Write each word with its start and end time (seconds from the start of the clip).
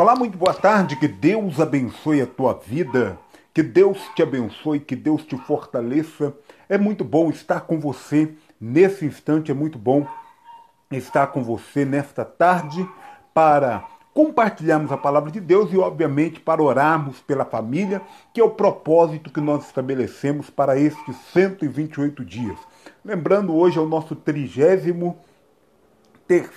Olá, 0.00 0.16
muito 0.16 0.38
boa 0.38 0.54
tarde. 0.54 0.96
Que 0.96 1.06
Deus 1.06 1.60
abençoe 1.60 2.22
a 2.22 2.26
tua 2.26 2.54
vida. 2.54 3.18
Que 3.52 3.62
Deus 3.62 3.98
te 4.16 4.22
abençoe, 4.22 4.80
que 4.80 4.96
Deus 4.96 5.22
te 5.26 5.36
fortaleça. 5.36 6.34
É 6.70 6.78
muito 6.78 7.04
bom 7.04 7.28
estar 7.28 7.60
com 7.60 7.78
você 7.78 8.32
nesse 8.58 9.04
instante, 9.04 9.50
é 9.50 9.54
muito 9.54 9.78
bom 9.78 10.06
estar 10.90 11.26
com 11.26 11.44
você 11.44 11.84
nesta 11.84 12.24
tarde 12.24 12.88
para 13.34 13.86
compartilharmos 14.14 14.90
a 14.90 14.96
palavra 14.96 15.30
de 15.30 15.38
Deus 15.38 15.70
e, 15.70 15.76
obviamente, 15.76 16.40
para 16.40 16.62
orarmos 16.62 17.20
pela 17.20 17.44
família, 17.44 18.00
que 18.32 18.40
é 18.40 18.44
o 18.44 18.48
propósito 18.48 19.30
que 19.30 19.38
nós 19.42 19.66
estabelecemos 19.66 20.48
para 20.48 20.78
estes 20.78 21.14
128 21.34 22.24
dias. 22.24 22.58
Lembrando, 23.04 23.54
hoje 23.54 23.76
é 23.76 23.82
o 23.82 23.86
nosso 23.86 24.16
trigésimo 24.16 25.18
ter 26.26 26.48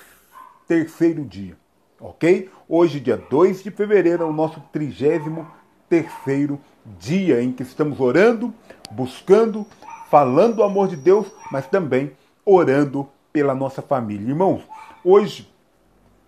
terceiro 0.66 1.26
dia 1.26 1.62
ok? 2.04 2.50
Hoje, 2.68 3.00
dia 3.00 3.18
2 3.18 3.64
de 3.64 3.72
fevereiro, 3.72 4.24
é 4.24 4.26
o 4.26 4.34
nosso 4.34 4.60
33 4.74 5.46
terceiro 5.88 6.60
dia 7.00 7.42
em 7.42 7.52
que 7.52 7.64
estamos 7.64 8.00
orando, 8.00 8.54
buscando, 8.92 9.66
falando 10.10 10.56
do 10.56 10.64
amor 10.64 10.88
de 10.88 10.96
Deus, 10.96 11.28
mas 11.52 11.68
também 11.68 12.12
orando 12.44 13.08
pela 13.32 13.56
nossa 13.56 13.82
família. 13.82 14.28
Irmãos, 14.28 14.64
hoje, 15.04 15.50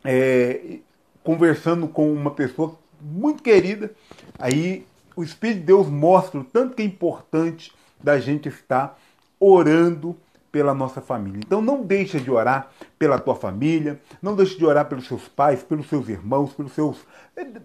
é, 0.03 0.79
conversando 1.23 1.87
com 1.87 2.13
uma 2.13 2.31
pessoa 2.31 2.77
muito 3.01 3.43
querida, 3.43 3.91
aí 4.39 4.85
o 5.15 5.23
Espírito 5.23 5.59
de 5.59 5.65
Deus 5.65 5.87
mostra 5.87 6.39
o 6.39 6.43
tanto 6.43 6.75
que 6.75 6.83
é 6.83 6.85
importante 6.85 7.73
da 8.01 8.19
gente 8.19 8.47
estar 8.47 8.97
orando 9.39 10.15
pela 10.55 10.73
nossa 10.73 11.01
família. 11.01 11.41
Então 11.45 11.61
não 11.61 11.83
deixa 11.83 12.17
de 12.17 12.31
orar 12.31 12.69
pela 12.97 13.19
tua 13.19 13.35
família, 13.35 13.99
não 14.21 14.33
deixe 14.33 14.57
de 14.57 14.65
orar 14.65 14.85
pelos 14.85 15.05
seus 15.05 15.27
pais, 15.27 15.61
pelos 15.61 15.89
seus 15.89 16.07
irmãos, 16.07 16.53
pelos 16.53 16.71
seus. 16.71 17.05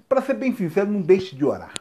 Para 0.08 0.20
ser 0.20 0.34
bem 0.34 0.52
sincero, 0.56 0.91
não 0.91 1.00
deixe 1.00 1.36
de 1.36 1.44
orar. 1.44 1.72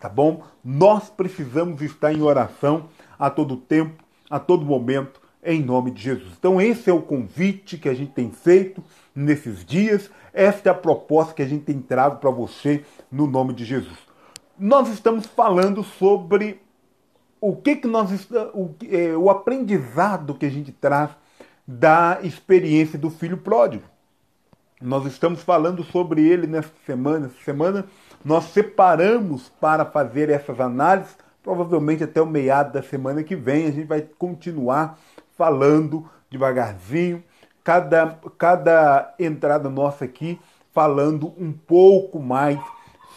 Tá 0.00 0.08
bom? 0.08 0.44
Nós 0.64 1.10
precisamos 1.10 1.82
estar 1.82 2.12
em 2.12 2.22
oração 2.22 2.88
a 3.18 3.28
todo 3.30 3.56
tempo, 3.56 4.00
a 4.30 4.38
todo 4.38 4.64
momento, 4.64 5.20
em 5.42 5.60
nome 5.60 5.90
de 5.90 6.00
Jesus. 6.00 6.34
Então 6.38 6.60
esse 6.60 6.88
é 6.88 6.92
o 6.92 7.02
convite 7.02 7.76
que 7.76 7.88
a 7.88 7.94
gente 7.94 8.12
tem 8.12 8.30
feito 8.30 8.80
nesses 9.12 9.64
dias, 9.64 10.08
esta 10.32 10.68
é 10.68 10.70
a 10.70 10.74
proposta 10.74 11.34
que 11.34 11.42
a 11.42 11.48
gente 11.48 11.64
tem 11.64 11.80
trago 11.80 12.18
para 12.18 12.30
você 12.30 12.84
no 13.10 13.26
nome 13.26 13.54
de 13.54 13.64
Jesus. 13.64 13.98
Nós 14.56 14.88
estamos 14.88 15.26
falando 15.26 15.82
sobre 15.82 16.60
o 17.42 17.56
que, 17.56 17.74
que 17.74 17.88
nós 17.88 18.08
o, 18.54 18.70
é, 18.88 19.16
o 19.16 19.28
aprendizado 19.28 20.36
que 20.36 20.46
a 20.46 20.50
gente 20.50 20.70
traz 20.70 21.10
da 21.66 22.20
experiência 22.22 22.96
do 22.96 23.10
filho 23.10 23.36
pródigo. 23.36 23.82
Nós 24.80 25.04
estamos 25.06 25.42
falando 25.42 25.82
sobre 25.82 26.22
ele 26.22 26.46
nessa 26.46 26.70
semana. 26.86 27.26
Essa 27.26 27.44
semana 27.44 27.84
nós 28.24 28.44
separamos 28.44 29.48
para 29.60 29.84
fazer 29.84 30.30
essas 30.30 30.60
análises. 30.60 31.16
Provavelmente 31.42 32.04
até 32.04 32.22
o 32.22 32.26
meado 32.26 32.74
da 32.74 32.82
semana 32.82 33.24
que 33.24 33.34
vem 33.34 33.66
a 33.66 33.72
gente 33.72 33.88
vai 33.88 34.02
continuar 34.02 34.96
falando 35.36 36.08
devagarzinho. 36.30 37.24
Cada, 37.64 38.20
cada 38.38 39.14
entrada 39.18 39.68
nossa 39.68 40.04
aqui 40.04 40.38
falando 40.72 41.34
um 41.36 41.52
pouco 41.52 42.20
mais 42.20 42.60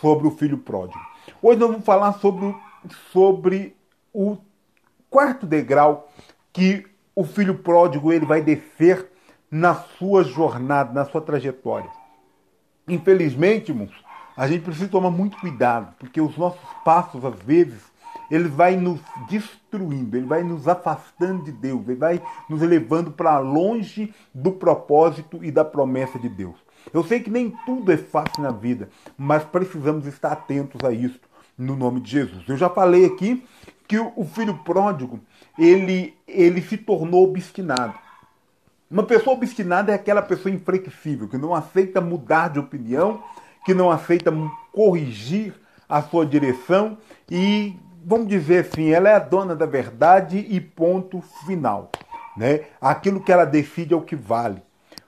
sobre 0.02 0.28
o 0.28 0.32
filho 0.32 0.58
pródigo. 0.58 1.00
Hoje 1.44 1.60
nós 1.60 1.70
vamos 1.70 1.86
falar 1.86 2.14
sobre, 2.14 2.56
sobre 3.12 3.76
o 4.16 4.38
quarto 5.10 5.46
degrau 5.46 6.10
que 6.54 6.86
o 7.14 7.26
filho 7.26 7.56
pródigo 7.56 8.14
ele 8.14 8.26
vai 8.26 8.42
descer 8.42 9.12
na 9.52 9.76
sua 9.76 10.24
jornada, 10.24 10.94
na 10.94 11.06
sua 11.06 11.22
trajetória. 11.22 11.90
Infelizmente, 12.88 13.72
irmãos, 13.72 13.92
a 14.38 14.48
gente 14.48 14.64
precisa 14.64 14.88
tomar 14.88 15.12
muito 15.12 15.38
cuidado, 15.38 15.94
porque 16.00 16.22
os 16.22 16.38
nossos 16.38 16.62
passos, 16.84 17.24
às 17.26 17.38
vezes, 17.40 17.82
ele 18.32 18.48
vai 18.48 18.76
nos 18.76 19.00
destruindo, 19.30 20.16
ele 20.16 20.26
vai 20.26 20.44
nos 20.44 20.68
afastando 20.68 21.44
de 21.44 21.52
Deus, 21.52 21.88
ele 21.88 21.98
vai 21.98 22.22
nos 22.50 22.62
levando 22.62 23.12
para 23.12 23.38
longe 23.40 24.14
do 24.34 24.52
propósito 24.52 25.44
e 25.44 25.52
da 25.52 25.64
promessa 25.64 26.18
de 26.18 26.30
Deus. 26.30 26.56
Eu 26.94 27.04
sei 27.04 27.20
que 27.20 27.30
nem 27.30 27.54
tudo 27.66 27.92
é 27.92 27.98
fácil 27.98 28.44
na 28.44 28.52
vida, 28.52 28.90
mas 29.18 29.44
precisamos 29.44 30.06
estar 30.06 30.32
atentos 30.32 30.84
a 30.84 30.92
isso 30.92 31.20
no 31.58 31.76
nome 31.76 32.02
de 32.02 32.12
Jesus. 32.12 32.48
Eu 32.48 32.58
já 32.58 32.70
falei 32.70 33.06
aqui 33.06 33.44
que 33.88 33.98
o 34.00 34.26
filho 34.26 34.56
pródigo 34.60 35.20
ele, 35.58 36.16
ele 36.28 36.62
se 36.62 36.78
tornou 36.78 37.24
obstinado. 37.24 37.94
Uma 38.90 39.04
pessoa 39.04 39.36
obstinada 39.36 39.92
é 39.92 39.96
aquela 39.96 40.22
pessoa 40.22 40.54
inflexível, 40.54 41.28
que 41.28 41.38
não 41.38 41.54
aceita 41.54 42.00
mudar 42.00 42.50
de 42.50 42.60
opinião, 42.60 43.24
que 43.66 43.74
não 43.74 43.92
aceita 43.92 44.32
corrigir 44.72 45.54
a 45.90 46.02
sua 46.02 46.26
direção 46.26 46.98
e, 47.30 47.76
vamos 48.04 48.28
dizer 48.28 48.66
assim, 48.66 48.92
ela 48.92 49.10
é 49.10 49.16
a 49.16 49.20
dona 49.20 49.56
da 49.56 49.66
verdade 49.66 50.38
e 50.38 50.60
ponto 50.60 51.22
final. 51.46 51.92
Né? 52.38 52.62
Aquilo 52.80 53.22
que 53.22 53.32
ela 53.32 53.46
decide 53.46 53.94
é 53.94 53.98
o 53.98 54.02
que 54.02 54.16
vale. 54.16 54.62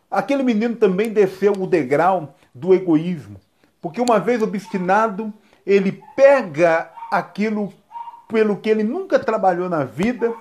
Aquele 0.09 0.41
menino 0.41 0.75
também 0.75 1.11
desceu 1.11 1.51
o 1.53 1.67
degrau 1.67 2.35
do 2.55 2.73
egoísmo, 2.73 3.39
porque 3.81 4.01
uma 4.01 4.19
vez 4.19 4.41
obstinado, 4.41 5.33
ele 5.65 6.01
pega 6.15 6.89
aquilo 7.11 7.73
pelo 8.27 8.57
que 8.57 8.69
ele 8.69 8.83
nunca 8.83 9.17
trabalhou 9.17 9.69
na 9.69 9.83
vida 9.83 10.33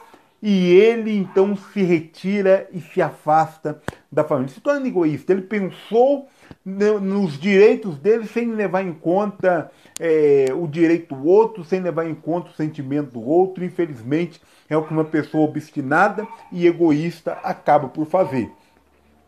e 0.43 0.75
ele 0.75 1.17
então 1.17 1.57
se 1.57 1.83
retira 1.83 2.69
e 2.73 2.81
se 2.81 3.01
afasta 3.01 3.81
da 4.13 4.23
família. 4.23 4.53
Se 4.53 4.61
torna 4.61 4.87
egoísta. 4.87 5.33
Ele 5.33 5.43
pensou 5.43 6.29
nos 6.65 7.39
direitos 7.39 7.99
dele 7.99 8.27
sem 8.27 8.53
levar 8.53 8.83
em 8.83 8.93
conta 8.93 9.71
é, 9.99 10.47
o 10.55 10.67
direito 10.67 11.15
do 11.15 11.27
outro, 11.27 11.65
sem 11.65 11.81
levar 11.81 12.07
em 12.07 12.15
conta 12.15 12.51
o 12.51 12.55
sentimento 12.55 13.13
do 13.13 13.23
outro. 13.23 13.65
Infelizmente, 13.65 14.41
é 14.69 14.77
o 14.77 14.85
que 14.85 14.93
uma 14.93 15.05
pessoa 15.05 15.45
obstinada 15.45 16.27
e 16.53 16.67
egoísta 16.67 17.39
acaba 17.43 17.89
por 17.89 18.07
fazer. 18.07 18.51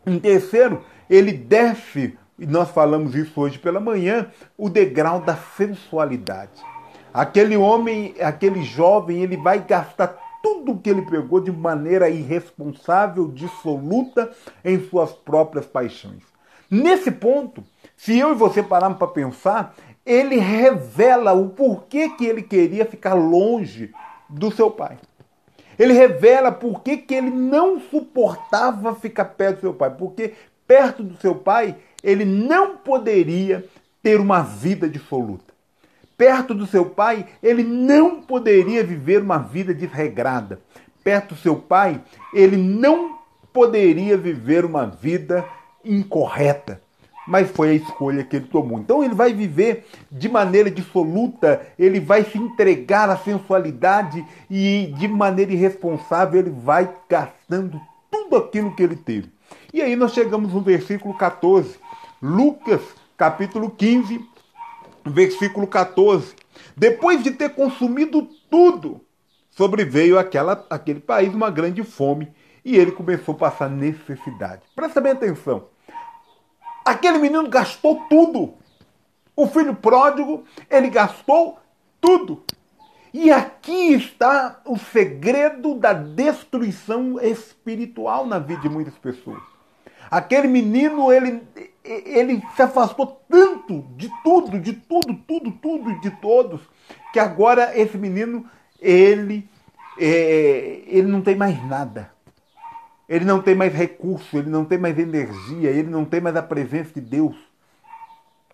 Em 0.05 0.19
terceiro, 0.19 0.83
ele 1.09 1.33
desce, 1.33 2.17
e 2.37 2.45
nós 2.45 2.69
falamos 2.69 3.15
isso 3.15 3.41
hoje 3.41 3.57
pela 3.57 3.79
manhã, 3.79 4.27
o 4.57 4.69
degrau 4.69 5.19
da 5.19 5.35
sensualidade. 5.35 6.61
Aquele 7.13 7.57
homem, 7.57 8.13
aquele 8.21 8.63
jovem, 8.63 9.23
ele 9.23 9.35
vai 9.35 9.59
gastar 9.59 10.15
tudo 10.43 10.77
que 10.77 10.89
ele 10.89 11.01
pegou 11.01 11.39
de 11.39 11.51
maneira 11.51 12.09
irresponsável, 12.09 13.27
dissoluta 13.27 14.31
em 14.63 14.79
suas 14.87 15.11
próprias 15.11 15.65
paixões. 15.65 16.23
Nesse 16.69 17.09
ponto, 17.09 17.63
se 17.97 18.17
eu 18.17 18.31
e 18.31 18.35
você 18.35 18.61
pararmos 18.61 18.99
para 18.99 19.07
pensar, 19.07 19.75
ele 20.05 20.37
revela 20.37 21.33
o 21.33 21.49
porquê 21.49 22.09
que 22.09 22.25
ele 22.25 22.43
queria 22.43 22.85
ficar 22.85 23.15
longe 23.15 23.91
do 24.29 24.51
seu 24.51 24.69
pai. 24.69 24.97
Ele 25.77 25.93
revela 25.93 26.51
por 26.51 26.81
que 26.81 27.03
ele 27.09 27.31
não 27.31 27.79
suportava 27.79 28.93
ficar 28.93 29.25
perto 29.25 29.55
do 29.55 29.61
seu 29.61 29.73
pai, 29.73 29.89
porque 29.89 30.33
perto 30.67 31.03
do 31.03 31.17
seu 31.17 31.33
pai 31.33 31.75
ele 32.03 32.23
não 32.23 32.77
poderia 32.77 33.65
ter 34.03 34.19
uma 34.19 34.41
vida 34.41 34.87
dissoluta 34.87 35.48
perto 36.19 36.53
do 36.53 36.67
seu 36.67 36.85
pai, 36.85 37.25
ele 37.41 37.63
não 37.63 38.21
poderia 38.21 38.83
viver 38.83 39.21
uma 39.21 39.37
vida 39.37 39.73
desregrada. 39.73 40.59
Perto 41.01 41.33
do 41.33 41.39
seu 41.39 41.55
pai, 41.55 42.01
ele 42.33 42.57
não 42.57 43.19
poderia 43.53 44.17
viver 44.17 44.65
uma 44.65 44.85
vida 44.85 45.45
incorreta. 45.83 46.81
Mas 47.25 47.49
foi 47.49 47.69
a 47.69 47.73
escolha 47.73 48.25
que 48.25 48.35
ele 48.35 48.47
tomou. 48.47 48.79
Então 48.79 49.01
ele 49.01 49.15
vai 49.15 49.31
viver 49.33 49.87
de 50.11 50.27
maneira 50.27 50.69
dissoluta, 50.69 51.65
ele 51.79 52.01
vai 52.01 52.25
se 52.25 52.37
entregar 52.37 53.09
à 53.09 53.15
sensualidade 53.15 54.25
e 54.49 54.93
de 54.97 55.07
maneira 55.07 55.53
irresponsável 55.53 56.41
ele 56.41 56.49
vai 56.49 56.89
gastando 57.07 57.79
tudo 58.11 58.35
aquilo 58.35 58.75
que 58.75 58.83
ele 58.83 58.97
teve. 58.97 59.31
E 59.73 59.81
aí 59.81 59.95
nós 59.95 60.11
chegamos 60.11 60.53
no 60.53 60.59
versículo 60.59 61.13
14. 61.13 61.77
Lucas, 62.21 62.81
capítulo 63.15 63.69
15, 63.69 64.19
versículo 65.09 65.67
14. 65.67 66.35
Depois 66.75 67.23
de 67.23 67.31
ter 67.31 67.49
consumido 67.49 68.29
tudo, 68.49 69.01
sobreveio 69.49 70.17
aquela, 70.17 70.65
aquele 70.69 70.99
país 70.99 71.33
uma 71.33 71.49
grande 71.49 71.83
fome 71.83 72.31
e 72.63 72.77
ele 72.77 72.91
começou 72.91 73.35
a 73.35 73.37
passar 73.37 73.69
necessidade. 73.69 74.61
Presta 74.75 75.01
bem 75.01 75.11
atenção. 75.11 75.67
Aquele 76.85 77.17
menino 77.17 77.47
gastou 77.49 78.01
tudo. 78.09 78.53
O 79.35 79.47
filho 79.47 79.75
pródigo, 79.75 80.43
ele 80.69 80.89
gastou 80.89 81.59
tudo. 82.01 82.43
E 83.13 83.31
aqui 83.31 83.93
está 83.93 84.61
o 84.65 84.77
segredo 84.77 85.73
da 85.75 85.93
destruição 85.93 87.19
espiritual 87.19 88.25
na 88.25 88.37
vida 88.37 88.61
de 88.61 88.69
muitas 88.69 88.97
pessoas. 88.97 89.41
Aquele 90.09 90.47
menino, 90.47 91.11
ele, 91.11 91.43
ele 91.83 92.41
se 92.55 92.61
afastou 92.61 93.21
tanto 93.29 93.85
de 93.95 94.09
tudo, 94.23 94.59
de 94.59 94.73
tudo, 94.73 95.13
tudo, 95.27 95.51
tudo 95.51 95.99
de 96.01 96.09
todos, 96.11 96.61
que 97.13 97.19
agora 97.19 97.77
esse 97.79 97.97
menino, 97.97 98.45
ele, 98.81 99.47
é, 99.99 100.81
ele 100.87 101.07
não 101.07 101.21
tem 101.21 101.35
mais 101.35 101.63
nada. 101.67 102.11
Ele 103.07 103.25
não 103.25 103.41
tem 103.41 103.55
mais 103.55 103.73
recurso, 103.73 104.37
ele 104.37 104.49
não 104.49 104.63
tem 104.63 104.77
mais 104.77 104.97
energia, 104.97 105.71
ele 105.71 105.89
não 105.89 106.05
tem 106.05 106.21
mais 106.21 106.35
a 106.35 106.43
presença 106.43 106.93
de 106.93 107.01
Deus. 107.01 107.35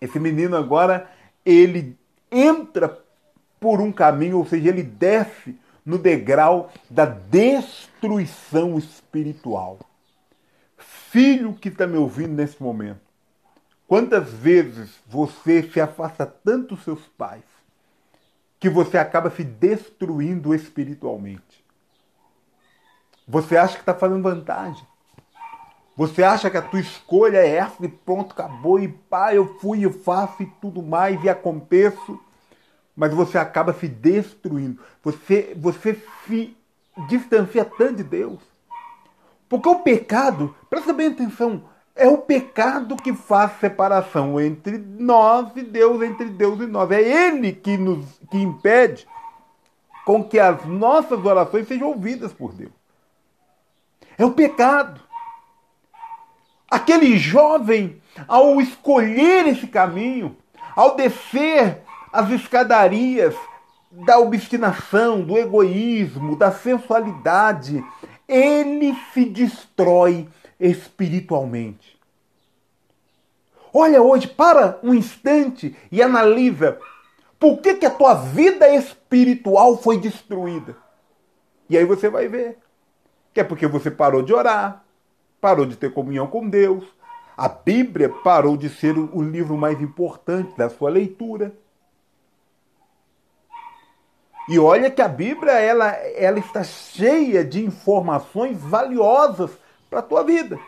Esse 0.00 0.18
menino 0.18 0.56
agora, 0.56 1.10
ele 1.44 1.96
entra 2.30 2.98
por 3.60 3.80
um 3.80 3.92
caminho, 3.92 4.38
ou 4.38 4.46
seja, 4.46 4.68
ele 4.68 4.82
desce 4.82 5.56
no 5.84 5.98
degrau 5.98 6.70
da 6.90 7.04
destruição 7.04 8.76
espiritual. 8.78 9.78
Filho 11.10 11.54
que 11.54 11.68
está 11.68 11.86
me 11.86 11.96
ouvindo 11.96 12.34
nesse 12.34 12.62
momento, 12.62 13.00
quantas 13.86 14.30
vezes 14.30 14.90
você 15.06 15.62
se 15.62 15.80
afasta 15.80 16.26
tanto 16.26 16.74
dos 16.74 16.84
seus 16.84 17.00
pais 17.18 17.44
que 18.58 18.68
você 18.68 18.98
acaba 18.98 19.30
se 19.30 19.44
destruindo 19.44 20.54
espiritualmente? 20.54 21.64
Você 23.26 23.56
acha 23.56 23.74
que 23.74 23.80
está 23.80 23.94
fazendo 23.94 24.22
vantagem? 24.22 24.86
Você 25.96 26.22
acha 26.22 26.50
que 26.50 26.56
a 26.56 26.62
tua 26.62 26.80
escolha 26.80 27.38
é 27.38 27.56
essa 27.56 27.84
e 27.84 27.88
pronto, 27.88 28.32
acabou, 28.32 28.78
e 28.78 28.88
pá, 28.88 29.34
eu 29.34 29.58
fui, 29.58 29.84
eu 29.84 29.92
faço 29.92 30.42
e 30.42 30.46
tudo 30.46 30.82
mais, 30.82 31.22
e 31.24 31.28
aconteço 31.28 32.20
mas 32.96 33.12
você 33.12 33.36
acaba 33.36 33.74
se 33.74 33.86
destruindo. 33.86 34.80
Você, 35.02 35.54
você 35.54 36.02
se 36.26 36.56
distancia 37.06 37.64
tanto 37.64 37.96
de 37.96 38.04
Deus. 38.04 38.40
Porque 39.48 39.68
o 39.68 39.80
pecado, 39.80 40.54
presta 40.68 40.92
bem 40.92 41.08
atenção, 41.08 41.62
é 41.94 42.08
o 42.08 42.18
pecado 42.18 42.96
que 42.96 43.14
faz 43.14 43.52
separação 43.58 44.38
entre 44.40 44.76
nós 44.76 45.48
e 45.56 45.62
Deus, 45.62 46.02
entre 46.02 46.26
Deus 46.26 46.60
e 46.60 46.66
nós. 46.66 46.90
É 46.90 47.00
Ele 47.00 47.52
que 47.52 47.78
nos 47.78 48.04
que 48.30 48.36
impede 48.36 49.06
com 50.04 50.22
que 50.22 50.38
as 50.38 50.64
nossas 50.66 51.24
orações 51.24 51.66
sejam 51.66 51.88
ouvidas 51.88 52.32
por 52.32 52.52
Deus. 52.52 52.72
É 54.18 54.24
o 54.24 54.32
pecado. 54.32 55.00
Aquele 56.70 57.16
jovem, 57.16 58.00
ao 58.28 58.60
escolher 58.60 59.46
esse 59.46 59.66
caminho, 59.66 60.36
ao 60.74 60.96
descer 60.96 61.82
as 62.12 62.30
escadarias 62.30 63.34
da 63.90 64.18
obstinação, 64.18 65.22
do 65.22 65.38
egoísmo, 65.38 66.36
da 66.36 66.52
sensualidade, 66.52 67.84
ele 68.28 68.94
se 69.12 69.24
destrói 69.24 70.28
espiritualmente. 70.58 71.96
Olha 73.72 74.00
hoje, 74.02 74.26
para 74.26 74.78
um 74.82 74.94
instante 74.94 75.76
e 75.92 76.02
analisa 76.02 76.78
por 77.38 77.58
que, 77.58 77.74
que 77.74 77.86
a 77.86 77.90
tua 77.90 78.14
vida 78.14 78.68
espiritual 78.74 79.76
foi 79.76 79.98
destruída. 79.98 80.76
E 81.68 81.76
aí 81.76 81.84
você 81.84 82.08
vai 82.08 82.28
ver 82.28 82.58
que 83.34 83.40
é 83.40 83.44
porque 83.44 83.66
você 83.66 83.90
parou 83.90 84.22
de 84.22 84.32
orar, 84.32 84.82
parou 85.40 85.66
de 85.66 85.76
ter 85.76 85.92
comunhão 85.92 86.26
com 86.26 86.48
Deus, 86.48 86.84
a 87.36 87.48
Bíblia 87.48 88.08
parou 88.08 88.56
de 88.56 88.70
ser 88.70 88.96
o 88.96 89.22
livro 89.22 89.58
mais 89.58 89.78
importante 89.82 90.56
da 90.56 90.70
sua 90.70 90.88
leitura. 90.88 91.52
E 94.48 94.58
olha 94.58 94.90
que 94.90 95.02
a 95.02 95.08
Bíblia 95.08 95.52
ela, 95.52 95.88
ela 95.88 96.38
está 96.38 96.62
cheia 96.62 97.44
de 97.44 97.64
informações 97.64 98.58
valiosas 98.58 99.50
para 99.90 99.98
a 99.98 100.02
tua 100.02 100.22
vida. 100.22 100.58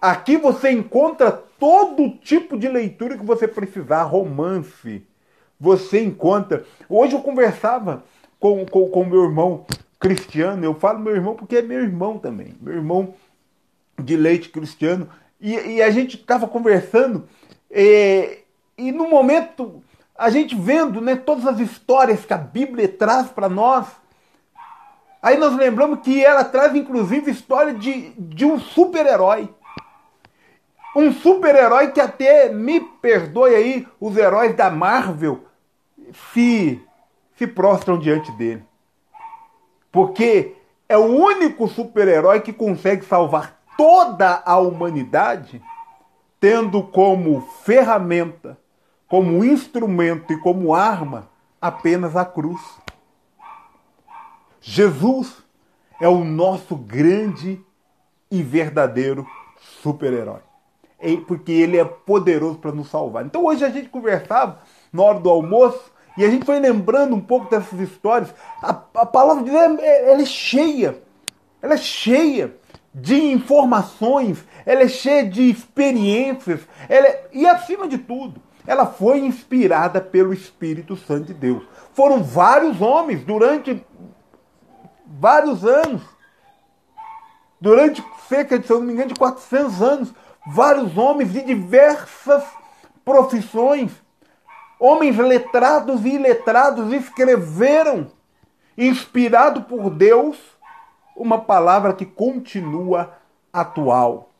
Aqui 0.00 0.36
você 0.36 0.70
encontra 0.70 1.32
todo 1.32 2.10
tipo 2.18 2.58
de 2.58 2.68
leitura 2.68 3.16
que 3.16 3.24
você 3.24 3.48
precisar, 3.48 4.02
romance. 4.02 5.06
Você 5.58 6.02
encontra. 6.02 6.64
Hoje 6.88 7.14
eu 7.14 7.22
conversava 7.22 8.04
com 8.38 8.62
o 8.62 8.70
com, 8.70 8.90
com 8.90 9.04
meu 9.04 9.24
irmão 9.24 9.64
cristiano, 9.98 10.62
eu 10.62 10.74
falo 10.74 10.98
meu 10.98 11.14
irmão 11.14 11.34
porque 11.34 11.56
é 11.56 11.62
meu 11.62 11.80
irmão 11.80 12.18
também, 12.18 12.54
meu 12.60 12.74
irmão 12.74 13.14
de 13.98 14.16
leite 14.16 14.50
cristiano, 14.50 15.08
e, 15.40 15.54
e 15.54 15.82
a 15.82 15.90
gente 15.90 16.16
estava 16.16 16.46
conversando, 16.46 17.26
e, 17.70 18.40
e 18.76 18.92
no 18.92 19.08
momento 19.08 19.82
a 20.18 20.30
gente 20.30 20.54
vendo 20.54 21.00
né, 21.00 21.16
todas 21.16 21.46
as 21.46 21.58
histórias 21.58 22.24
que 22.24 22.32
a 22.32 22.38
Bíblia 22.38 22.88
traz 22.88 23.28
para 23.28 23.48
nós, 23.48 23.86
aí 25.22 25.36
nós 25.36 25.54
lembramos 25.54 26.00
que 26.00 26.24
ela 26.24 26.44
traz 26.44 26.74
inclusive 26.74 27.30
história 27.30 27.74
de, 27.74 28.10
de 28.18 28.44
um 28.44 28.58
super-herói. 28.58 29.52
Um 30.94 31.12
super-herói 31.12 31.92
que 31.92 32.00
até, 32.00 32.48
me 32.48 32.80
perdoe 32.80 33.54
aí, 33.54 33.88
os 34.00 34.16
heróis 34.16 34.56
da 34.56 34.70
Marvel 34.70 35.44
se, 36.32 36.82
se 37.36 37.46
prostram 37.46 37.98
diante 37.98 38.32
dele. 38.32 38.64
Porque 39.92 40.54
é 40.88 40.96
o 40.96 41.04
único 41.04 41.68
super-herói 41.68 42.40
que 42.40 42.52
consegue 42.52 43.04
salvar 43.04 43.60
toda 43.76 44.42
a 44.46 44.56
humanidade, 44.56 45.60
tendo 46.40 46.82
como 46.82 47.42
ferramenta 47.62 48.58
como 49.08 49.44
instrumento 49.44 50.32
e 50.32 50.38
como 50.38 50.74
arma 50.74 51.28
apenas 51.60 52.16
a 52.16 52.24
cruz. 52.24 52.60
Jesus 54.60 55.44
é 56.00 56.08
o 56.08 56.24
nosso 56.24 56.76
grande 56.76 57.60
e 58.30 58.42
verdadeiro 58.42 59.26
super-herói. 59.82 60.40
Porque 61.26 61.52
ele 61.52 61.78
é 61.78 61.84
poderoso 61.84 62.58
para 62.58 62.72
nos 62.72 62.88
salvar. 62.88 63.24
Então 63.24 63.44
hoje 63.44 63.64
a 63.64 63.70
gente 63.70 63.88
conversava 63.88 64.60
na 64.92 65.02
hora 65.02 65.20
do 65.20 65.30
almoço 65.30 65.92
e 66.16 66.24
a 66.24 66.30
gente 66.30 66.44
foi 66.44 66.58
lembrando 66.58 67.14
um 67.14 67.20
pouco 67.20 67.50
dessas 67.50 67.78
histórias. 67.78 68.34
A, 68.62 68.70
a 68.70 69.06
palavra 69.06 69.44
de 69.44 69.50
Deus 69.50 69.78
é, 69.78 70.10
ela 70.10 70.22
é 70.22 70.26
cheia. 70.26 71.02
Ela 71.62 71.74
é 71.74 71.78
cheia 71.78 72.54
de 72.94 73.14
informações, 73.14 74.42
ela 74.64 74.82
é 74.82 74.88
cheia 74.88 75.28
de 75.28 75.50
experiências, 75.50 76.60
ela 76.88 77.06
é, 77.06 77.28
e 77.30 77.46
acima 77.46 77.86
de 77.86 77.98
tudo, 77.98 78.40
ela 78.66 78.86
foi 78.86 79.20
inspirada 79.20 80.00
pelo 80.00 80.32
Espírito 80.32 80.96
Santo 80.96 81.26
de 81.26 81.34
Deus. 81.34 81.62
Foram 81.92 82.22
vários 82.22 82.80
homens 82.80 83.22
durante 83.24 83.84
vários 85.06 85.64
anos, 85.64 86.02
durante 87.60 88.04
cerca 88.28 88.58
de, 88.58 88.66
se 88.66 88.72
eu 88.72 88.80
não 88.80 88.86
me 88.86 88.92
engano, 88.92 89.12
de 89.12 89.18
400 89.18 89.82
anos, 89.82 90.14
vários 90.46 90.96
homens 90.98 91.32
de 91.32 91.42
diversas 91.42 92.44
profissões, 93.04 93.92
homens 94.80 95.16
letrados 95.16 96.04
e 96.04 96.10
iletrados, 96.10 96.92
escreveram, 96.92 98.08
inspirado 98.76 99.62
por 99.62 99.90
Deus, 99.90 100.36
uma 101.16 101.40
palavra 101.40 101.94
que 101.94 102.04
continua 102.04 103.14
atual. 103.52 104.30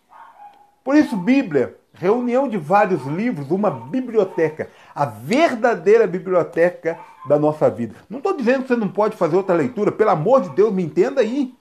Por 0.85 0.95
isso, 0.95 1.17
Bíblia 1.17 1.79
reunião 1.99 2.49
de 2.49 2.57
vários 2.57 3.05
livros, 3.07 3.51
uma 3.51 3.71
biblioteca, 3.71 4.71
a 4.95 5.05
verdadeira 5.05 6.07
biblioteca 6.07 6.99
da 7.27 7.39
nossa 7.39 7.69
vida. 7.69 7.95
Não 8.09 8.19
estou 8.19 8.37
dizendo 8.37 8.63
que 8.63 8.69
você 8.69 8.77
não 8.77 8.89
pode 8.89 9.17
fazer 9.17 9.37
outra 9.37 9.55
leitura, 9.55 9.91
pelo 9.91 10.11
amor 10.11 10.43
de 10.43 10.51
Deus, 10.51 10.73
me 10.73 10.83
entenda 10.83 11.21
aí. 11.21 11.55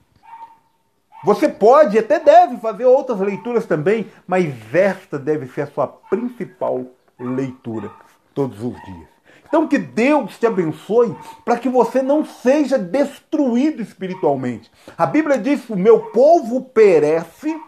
Você 1.24 1.48
pode 1.48 1.98
até 1.98 2.20
deve 2.20 2.58
fazer 2.58 2.84
outras 2.84 3.18
leituras 3.18 3.66
também, 3.66 4.06
mas 4.26 4.54
esta 4.72 5.18
deve 5.18 5.46
ser 5.48 5.62
a 5.62 5.66
sua 5.66 5.86
principal 5.88 6.84
leitura 7.18 7.90
todos 8.34 8.62
os 8.62 8.74
dias. 8.84 9.08
Então 9.48 9.66
que 9.66 9.78
Deus 9.78 10.38
te 10.38 10.46
abençoe 10.46 11.16
para 11.44 11.58
que 11.58 11.68
você 11.68 12.02
não 12.02 12.24
seja 12.24 12.78
destruído 12.78 13.80
espiritualmente. 13.80 14.70
A 14.98 15.06
Bíblia 15.06 15.38
diz: 15.38 15.68
"O 15.70 15.76
meu 15.76 16.00
povo 16.10 16.60
perece 16.62 17.58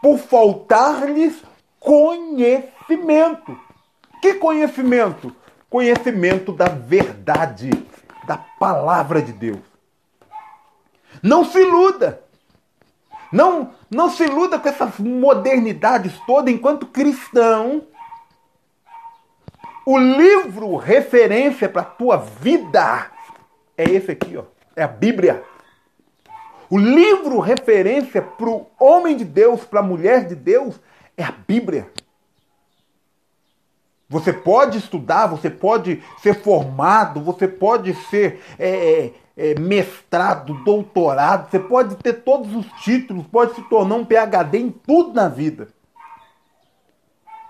por 0.00 0.18
faltar-lhes 0.18 1.42
conhecimento. 1.82 3.58
Que 4.20 4.34
conhecimento? 4.34 5.34
Conhecimento 5.68 6.52
da 6.52 6.66
verdade, 6.66 7.70
da 8.26 8.36
palavra 8.36 9.20
de 9.20 9.32
Deus. 9.32 9.60
Não 11.22 11.44
se 11.44 11.58
iluda. 11.58 12.22
Não, 13.32 13.72
não 13.90 14.10
se 14.10 14.24
iluda 14.24 14.58
com 14.58 14.68
essas 14.68 14.98
modernidades 14.98 16.18
todas 16.26 16.52
enquanto 16.52 16.86
cristão. 16.86 17.82
O 19.84 19.98
livro 19.98 20.76
referência 20.76 21.68
para 21.68 21.82
a 21.82 21.86
tua 21.86 22.16
vida 22.16 23.10
é 23.76 23.84
esse 23.84 24.12
aqui, 24.12 24.36
ó. 24.36 24.44
É 24.76 24.84
a 24.84 24.88
Bíblia. 24.88 25.42
O 26.70 26.78
livro 26.78 27.40
referência 27.40 28.22
para 28.22 28.48
o 28.48 28.66
homem 28.78 29.16
de 29.16 29.24
Deus, 29.24 29.64
para 29.64 29.80
a 29.80 29.82
mulher 29.82 30.26
de 30.26 30.34
Deus, 30.34 30.80
é 31.22 31.24
a 31.24 31.32
Bíblia. 31.32 31.90
Você 34.08 34.32
pode 34.32 34.76
estudar, 34.76 35.26
você 35.26 35.48
pode 35.48 36.02
ser 36.18 36.34
formado, 36.34 37.22
você 37.22 37.48
pode 37.48 37.94
ser 37.94 38.42
é, 38.58 38.68
é, 38.68 39.14
é, 39.36 39.58
mestrado, 39.58 40.52
doutorado, 40.64 41.50
você 41.50 41.58
pode 41.58 41.96
ter 41.96 42.22
todos 42.22 42.54
os 42.54 42.66
títulos, 42.82 43.26
pode 43.28 43.54
se 43.54 43.62
tornar 43.70 43.94
um 43.94 44.04
PhD 44.04 44.58
em 44.58 44.70
tudo 44.70 45.14
na 45.14 45.28
vida. 45.28 45.68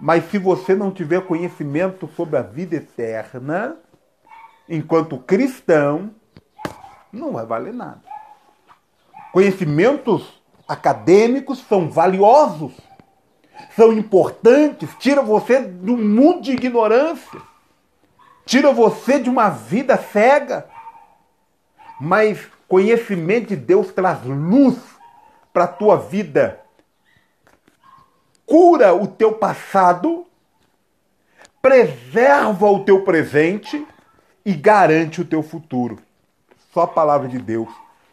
Mas 0.00 0.30
se 0.30 0.38
você 0.38 0.74
não 0.74 0.92
tiver 0.92 1.26
conhecimento 1.26 2.08
sobre 2.14 2.36
a 2.36 2.42
vida 2.42 2.76
eterna, 2.76 3.76
enquanto 4.68 5.18
cristão, 5.18 6.10
não 7.12 7.32
vai 7.32 7.44
valer 7.44 7.74
nada. 7.74 8.02
Conhecimentos 9.32 10.40
acadêmicos 10.68 11.58
são 11.66 11.90
valiosos 11.90 12.72
são 13.74 13.92
importantes, 13.92 14.90
tira 14.98 15.22
você 15.22 15.60
do 15.60 15.96
mundo 15.96 16.42
de 16.42 16.52
ignorância, 16.52 17.40
tira 18.44 18.72
você 18.72 19.18
de 19.18 19.30
uma 19.30 19.48
vida 19.48 19.96
cega. 19.96 20.66
Mas 22.00 22.38
conhecimento 22.66 23.48
de 23.48 23.56
Deus 23.56 23.92
traz 23.92 24.24
luz 24.24 24.76
para 25.52 25.64
a 25.64 25.68
tua 25.68 25.96
vida. 25.96 26.60
Cura 28.44 28.92
o 28.92 29.06
teu 29.06 29.34
passado, 29.34 30.26
preserva 31.60 32.66
o 32.66 32.84
teu 32.84 33.04
presente 33.04 33.86
e 34.44 34.52
garante 34.52 35.20
o 35.20 35.24
teu 35.24 35.42
futuro. 35.42 35.98
Só 36.72 36.82
a 36.82 36.88
palavra 36.88 37.28
de 37.28 37.38
Deus 37.38 37.68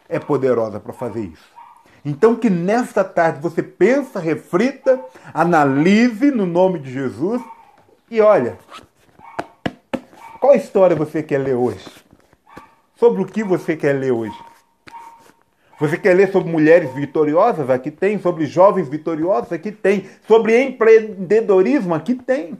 é 0.08 0.18
poderosa 0.18 0.78
para 0.78 0.92
fazer 0.92 1.22
isso. 1.22 1.59
Então 2.04 2.34
que 2.34 2.48
nesta 2.48 3.04
tarde 3.04 3.40
você 3.40 3.62
pensa, 3.62 4.18
reflita, 4.18 4.98
analise 5.34 6.30
no 6.30 6.46
nome 6.46 6.78
de 6.78 6.92
Jesus 6.92 7.42
e 8.10 8.20
olha, 8.20 8.58
qual 10.40 10.54
história 10.54 10.96
você 10.96 11.22
quer 11.22 11.38
ler 11.38 11.54
hoje? 11.54 11.86
Sobre 12.96 13.22
o 13.22 13.26
que 13.26 13.44
você 13.44 13.76
quer 13.76 13.92
ler 13.92 14.12
hoje? 14.12 14.36
Você 15.78 15.96
quer 15.96 16.14
ler 16.14 16.30
sobre 16.30 16.52
mulheres 16.52 16.92
vitoriosas? 16.94 17.70
Aqui 17.70 17.90
tem. 17.90 18.18
Sobre 18.18 18.44
jovens 18.44 18.86
vitoriosos? 18.86 19.50
Aqui 19.50 19.72
tem. 19.72 20.06
Sobre 20.26 20.62
empreendedorismo? 20.62 21.94
Aqui 21.94 22.14
tem. 22.14 22.58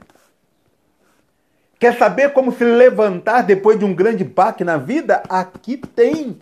Quer 1.77 1.97
saber 1.97 2.33
como 2.33 2.51
se 2.51 2.63
levantar 2.63 3.41
depois 3.41 3.77
de 3.77 3.85
um 3.85 3.93
grande 3.93 4.23
baque 4.23 4.63
na 4.63 4.77
vida? 4.77 5.21
Aqui 5.29 5.77
tem 5.77 6.39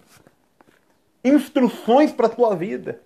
instruções 1.24 2.12
para 2.12 2.28
a 2.28 2.30
tua 2.30 2.56
vida. 2.56 3.02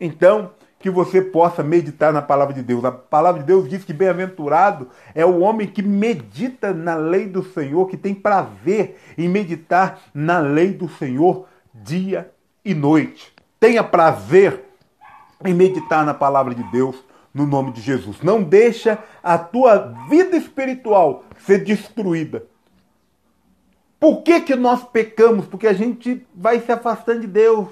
Então, 0.00 0.50
que 0.82 0.90
você 0.90 1.22
possa 1.22 1.62
meditar 1.62 2.12
na 2.12 2.20
palavra 2.20 2.52
de 2.52 2.62
Deus. 2.62 2.84
A 2.84 2.90
palavra 2.90 3.40
de 3.40 3.46
Deus 3.46 3.68
diz 3.68 3.84
que 3.84 3.92
bem-aventurado 3.92 4.88
é 5.14 5.24
o 5.24 5.38
homem 5.38 5.68
que 5.68 5.80
medita 5.80 6.74
na 6.74 6.96
lei 6.96 7.26
do 7.26 7.42
Senhor, 7.42 7.88
que 7.88 7.96
tem 7.96 8.12
prazer 8.12 8.98
em 9.16 9.28
meditar 9.28 10.00
na 10.12 10.40
lei 10.40 10.72
do 10.72 10.88
Senhor 10.88 11.46
dia 11.72 12.32
e 12.64 12.74
noite. 12.74 13.32
Tenha 13.60 13.84
prazer 13.84 14.64
em 15.44 15.54
meditar 15.54 16.04
na 16.04 16.12
palavra 16.12 16.52
de 16.52 16.64
Deus 16.72 16.96
no 17.32 17.46
nome 17.46 17.70
de 17.72 17.80
Jesus. 17.80 18.20
Não 18.20 18.42
deixa 18.42 18.98
a 19.22 19.38
tua 19.38 19.94
vida 20.08 20.36
espiritual 20.36 21.24
ser 21.38 21.62
destruída. 21.62 22.44
Por 24.02 24.22
que, 24.22 24.40
que 24.40 24.56
nós 24.56 24.82
pecamos? 24.82 25.46
Porque 25.46 25.68
a 25.68 25.72
gente 25.72 26.26
vai 26.34 26.58
se 26.58 26.72
afastando 26.72 27.20
de 27.20 27.28
Deus. 27.28 27.68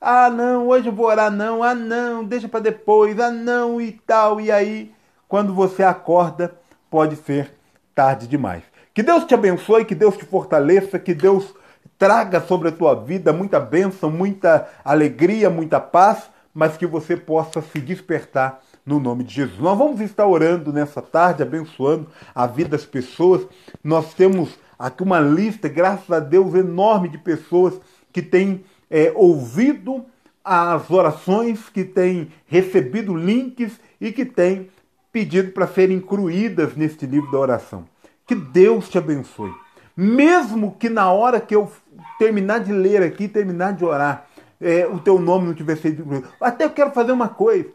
Ah, 0.00 0.30
não, 0.30 0.68
hoje 0.68 0.86
eu 0.86 0.92
vou 0.92 1.06
orar, 1.06 1.32
não. 1.32 1.64
Ah, 1.64 1.74
não, 1.74 2.22
deixa 2.22 2.46
para 2.46 2.60
depois. 2.60 3.18
Ah, 3.18 3.32
não, 3.32 3.80
e 3.80 3.90
tal. 3.90 4.40
E 4.40 4.52
aí, 4.52 4.92
quando 5.26 5.52
você 5.52 5.82
acorda, 5.82 6.54
pode 6.88 7.16
ser 7.16 7.50
tarde 7.92 8.28
demais. 8.28 8.62
Que 8.94 9.02
Deus 9.02 9.24
te 9.24 9.34
abençoe, 9.34 9.84
que 9.84 9.96
Deus 9.96 10.16
te 10.16 10.24
fortaleça, 10.24 10.96
que 10.96 11.12
Deus 11.12 11.52
traga 11.98 12.40
sobre 12.40 12.68
a 12.68 12.72
tua 12.72 12.94
vida 12.94 13.32
muita 13.32 13.58
bênção, 13.58 14.08
muita 14.08 14.68
alegria, 14.84 15.50
muita 15.50 15.80
paz, 15.80 16.30
mas 16.54 16.76
que 16.76 16.86
você 16.86 17.16
possa 17.16 17.60
se 17.60 17.80
despertar 17.80 18.60
no 18.86 19.00
nome 19.00 19.24
de 19.24 19.34
Jesus. 19.34 19.58
Nós 19.58 19.76
vamos 19.76 20.00
estar 20.00 20.24
orando 20.24 20.72
nessa 20.72 21.02
tarde, 21.02 21.42
abençoando 21.42 22.06
a 22.32 22.46
vida 22.46 22.70
das 22.70 22.86
pessoas. 22.86 23.44
Nós 23.82 24.14
temos 24.14 24.56
aqui 24.78 25.02
uma 25.02 25.20
lista, 25.20 25.68
graças 25.68 26.10
a 26.10 26.20
Deus, 26.20 26.54
enorme 26.54 27.08
de 27.08 27.18
pessoas 27.18 27.74
que 28.12 28.22
têm 28.22 28.64
é, 28.90 29.12
ouvido 29.14 30.04
as 30.44 30.90
orações, 30.90 31.68
que 31.68 31.84
têm 31.84 32.30
recebido 32.46 33.16
links 33.16 33.80
e 34.00 34.12
que 34.12 34.24
têm 34.24 34.68
pedido 35.10 35.52
para 35.52 35.66
serem 35.66 35.96
incluídas 35.96 36.76
neste 36.76 37.06
livro 37.06 37.30
da 37.30 37.38
oração. 37.38 37.86
Que 38.26 38.34
Deus 38.34 38.88
te 38.88 38.98
abençoe. 38.98 39.52
Mesmo 39.96 40.76
que 40.78 40.88
na 40.88 41.10
hora 41.10 41.40
que 41.40 41.54
eu 41.54 41.70
terminar 42.18 42.60
de 42.60 42.72
ler 42.72 43.02
aqui, 43.02 43.28
terminar 43.28 43.72
de 43.72 43.84
orar, 43.84 44.26
é, 44.60 44.86
o 44.86 44.98
teu 44.98 45.18
nome 45.18 45.46
não 45.46 45.54
tiver 45.54 45.76
sido 45.76 46.02
incluído. 46.02 46.28
Até 46.40 46.64
eu 46.64 46.70
quero 46.70 46.90
fazer 46.90 47.12
uma 47.12 47.28
coisa. 47.28 47.68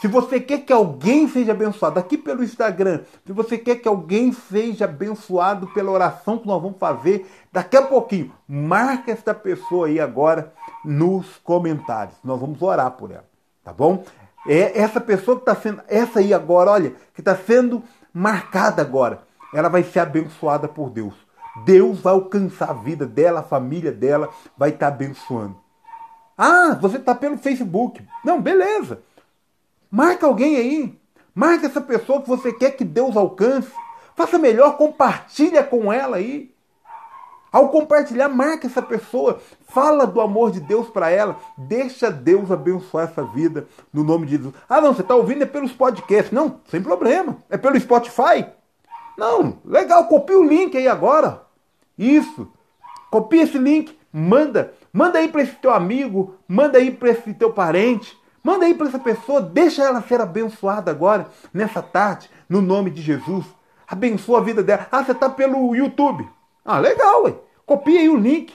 Se 0.00 0.06
você 0.06 0.38
quer 0.38 0.58
que 0.58 0.72
alguém 0.72 1.26
seja 1.26 1.50
abençoado 1.50 1.98
aqui 1.98 2.16
pelo 2.16 2.44
Instagram, 2.44 3.00
se 3.26 3.32
você 3.32 3.58
quer 3.58 3.76
que 3.76 3.88
alguém 3.88 4.32
seja 4.32 4.84
abençoado 4.84 5.66
pela 5.68 5.90
oração 5.90 6.38
que 6.38 6.46
nós 6.46 6.62
vamos 6.62 6.78
fazer 6.78 7.28
daqui 7.52 7.76
a 7.76 7.82
pouquinho, 7.82 8.32
marca 8.46 9.10
esta 9.10 9.34
pessoa 9.34 9.88
aí 9.88 9.98
agora 9.98 10.52
nos 10.84 11.36
comentários. 11.38 12.16
Nós 12.22 12.38
vamos 12.38 12.62
orar 12.62 12.92
por 12.92 13.10
ela, 13.10 13.24
tá 13.64 13.72
bom? 13.72 14.04
É 14.46 14.80
essa 14.80 15.00
pessoa 15.00 15.36
que 15.36 15.42
está 15.42 15.56
sendo, 15.56 15.82
essa 15.88 16.20
aí 16.20 16.32
agora, 16.32 16.70
olha, 16.70 16.94
que 17.12 17.20
está 17.20 17.34
sendo 17.34 17.82
marcada 18.14 18.80
agora, 18.80 19.22
ela 19.52 19.68
vai 19.68 19.82
ser 19.82 19.98
abençoada 19.98 20.68
por 20.68 20.90
Deus. 20.90 21.14
Deus 21.64 22.00
vai 22.00 22.12
alcançar 22.14 22.70
a 22.70 22.74
vida 22.74 23.04
dela, 23.04 23.40
a 23.40 23.42
família 23.42 23.90
dela 23.90 24.30
vai 24.56 24.70
estar 24.70 24.90
tá 24.90 24.94
abençoando. 24.94 25.56
Ah, 26.36 26.78
você 26.80 26.98
está 26.98 27.16
pelo 27.16 27.36
Facebook. 27.36 28.00
Não, 28.24 28.40
beleza. 28.40 29.02
Marca 29.90 30.26
alguém 30.26 30.56
aí. 30.56 30.98
Marca 31.34 31.66
essa 31.66 31.80
pessoa 31.80 32.20
que 32.20 32.28
você 32.28 32.52
quer 32.52 32.72
que 32.72 32.84
Deus 32.84 33.16
alcance. 33.16 33.70
Faça 34.16 34.38
melhor, 34.38 34.76
compartilha 34.76 35.62
com 35.62 35.92
ela 35.92 36.16
aí. 36.16 36.52
Ao 37.50 37.68
compartilhar, 37.70 38.28
marca 38.28 38.66
essa 38.66 38.82
pessoa, 38.82 39.40
fala 39.68 40.06
do 40.06 40.20
amor 40.20 40.50
de 40.50 40.60
Deus 40.60 40.88
para 40.88 41.08
ela, 41.08 41.38
deixa 41.56 42.10
Deus 42.10 42.50
abençoar 42.50 43.08
essa 43.08 43.24
vida 43.24 43.66
no 43.92 44.04
nome 44.04 44.26
de 44.26 44.32
Jesus. 44.32 44.54
Ah, 44.68 44.80
não, 44.80 44.92
você 44.92 45.00
está 45.00 45.14
ouvindo 45.14 45.42
é 45.42 45.46
pelos 45.46 45.72
podcasts. 45.72 46.32
Não, 46.32 46.60
sem 46.66 46.82
problema. 46.82 47.38
É 47.48 47.56
pelo 47.56 47.80
Spotify. 47.80 48.46
Não, 49.16 49.58
legal, 49.64 50.06
copia 50.08 50.38
o 50.38 50.44
link 50.44 50.76
aí 50.76 50.86
agora. 50.86 51.42
Isso. 51.96 52.52
Copia 53.10 53.44
esse 53.44 53.56
link, 53.56 53.96
manda. 54.12 54.74
Manda 54.92 55.18
aí 55.18 55.28
para 55.28 55.42
esse 55.42 55.54
teu 55.54 55.72
amigo, 55.72 56.34
manda 56.46 56.78
aí 56.78 56.90
para 56.90 57.10
esse 57.10 57.32
teu 57.34 57.52
parente. 57.52 58.17
Manda 58.48 58.64
aí 58.64 58.72
para 58.72 58.88
essa 58.88 58.98
pessoa, 58.98 59.42
deixa 59.42 59.84
ela 59.84 60.00
ser 60.00 60.22
abençoada 60.22 60.90
agora, 60.90 61.28
nessa 61.52 61.82
tarde, 61.82 62.30
no 62.48 62.62
nome 62.62 62.90
de 62.90 63.02
Jesus. 63.02 63.44
Abençoa 63.86 64.38
a 64.38 64.42
vida 64.42 64.62
dela. 64.62 64.86
Ah, 64.90 65.04
você 65.04 65.12
está 65.12 65.28
pelo 65.28 65.76
YouTube. 65.76 66.26
Ah, 66.64 66.78
legal, 66.78 67.24
ué. 67.24 67.34
Copia 67.66 68.00
aí 68.00 68.08
o 68.08 68.16
link. 68.16 68.54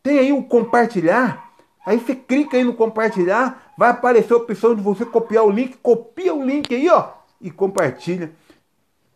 Tem 0.00 0.20
aí 0.20 0.32
o 0.32 0.44
compartilhar. 0.44 1.54
Aí 1.84 1.98
você 1.98 2.14
clica 2.14 2.56
aí 2.56 2.62
no 2.62 2.74
compartilhar, 2.74 3.72
vai 3.76 3.90
aparecer 3.90 4.32
a 4.32 4.36
opção 4.36 4.76
de 4.76 4.80
você 4.80 5.04
copiar 5.04 5.42
o 5.42 5.50
link. 5.50 5.76
Copia 5.78 6.32
o 6.32 6.44
link 6.44 6.72
aí, 6.72 6.88
ó, 6.88 7.08
e 7.40 7.50
compartilha 7.50 8.30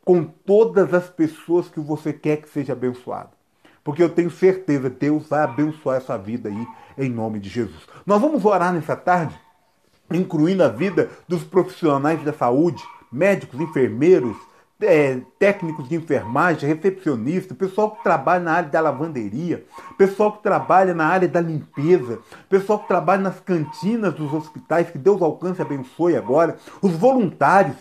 com 0.04 0.24
todas 0.24 0.92
as 0.92 1.08
pessoas 1.08 1.68
que 1.68 1.78
você 1.78 2.12
quer 2.12 2.38
que 2.38 2.48
seja 2.48 2.72
abençoado. 2.72 3.30
Porque 3.84 4.02
eu 4.02 4.08
tenho 4.08 4.32
certeza, 4.32 4.90
Deus 4.90 5.28
vai 5.28 5.44
abençoar 5.44 5.98
essa 5.98 6.18
vida 6.18 6.48
aí, 6.48 6.66
em 6.98 7.08
nome 7.08 7.38
de 7.38 7.48
Jesus. 7.48 7.86
Nós 8.04 8.20
vamos 8.20 8.44
orar 8.44 8.72
nessa 8.72 8.96
tarde 8.96 9.45
incluindo 10.10 10.62
a 10.62 10.68
vida 10.68 11.10
dos 11.26 11.42
profissionais 11.44 12.22
da 12.22 12.32
saúde, 12.32 12.82
médicos, 13.10 13.60
enfermeiros, 13.60 14.36
é, 14.80 15.20
técnicos 15.38 15.88
de 15.88 15.94
enfermagem, 15.94 16.68
recepcionistas, 16.68 17.56
pessoal 17.56 17.92
que 17.92 18.02
trabalha 18.02 18.44
na 18.44 18.52
área 18.52 18.68
da 18.68 18.80
lavanderia, 18.80 19.64
pessoal 19.96 20.32
que 20.32 20.42
trabalha 20.42 20.94
na 20.94 21.06
área 21.06 21.28
da 21.28 21.40
limpeza, 21.40 22.18
pessoal 22.48 22.80
que 22.80 22.88
trabalha 22.88 23.22
nas 23.22 23.40
cantinas 23.40 24.14
dos 24.14 24.32
hospitais, 24.32 24.90
que 24.90 24.98
Deus 24.98 25.22
alcance 25.22 25.60
e 25.60 25.62
abençoe 25.62 26.16
agora, 26.16 26.56
os 26.82 26.92
voluntários 26.92 27.76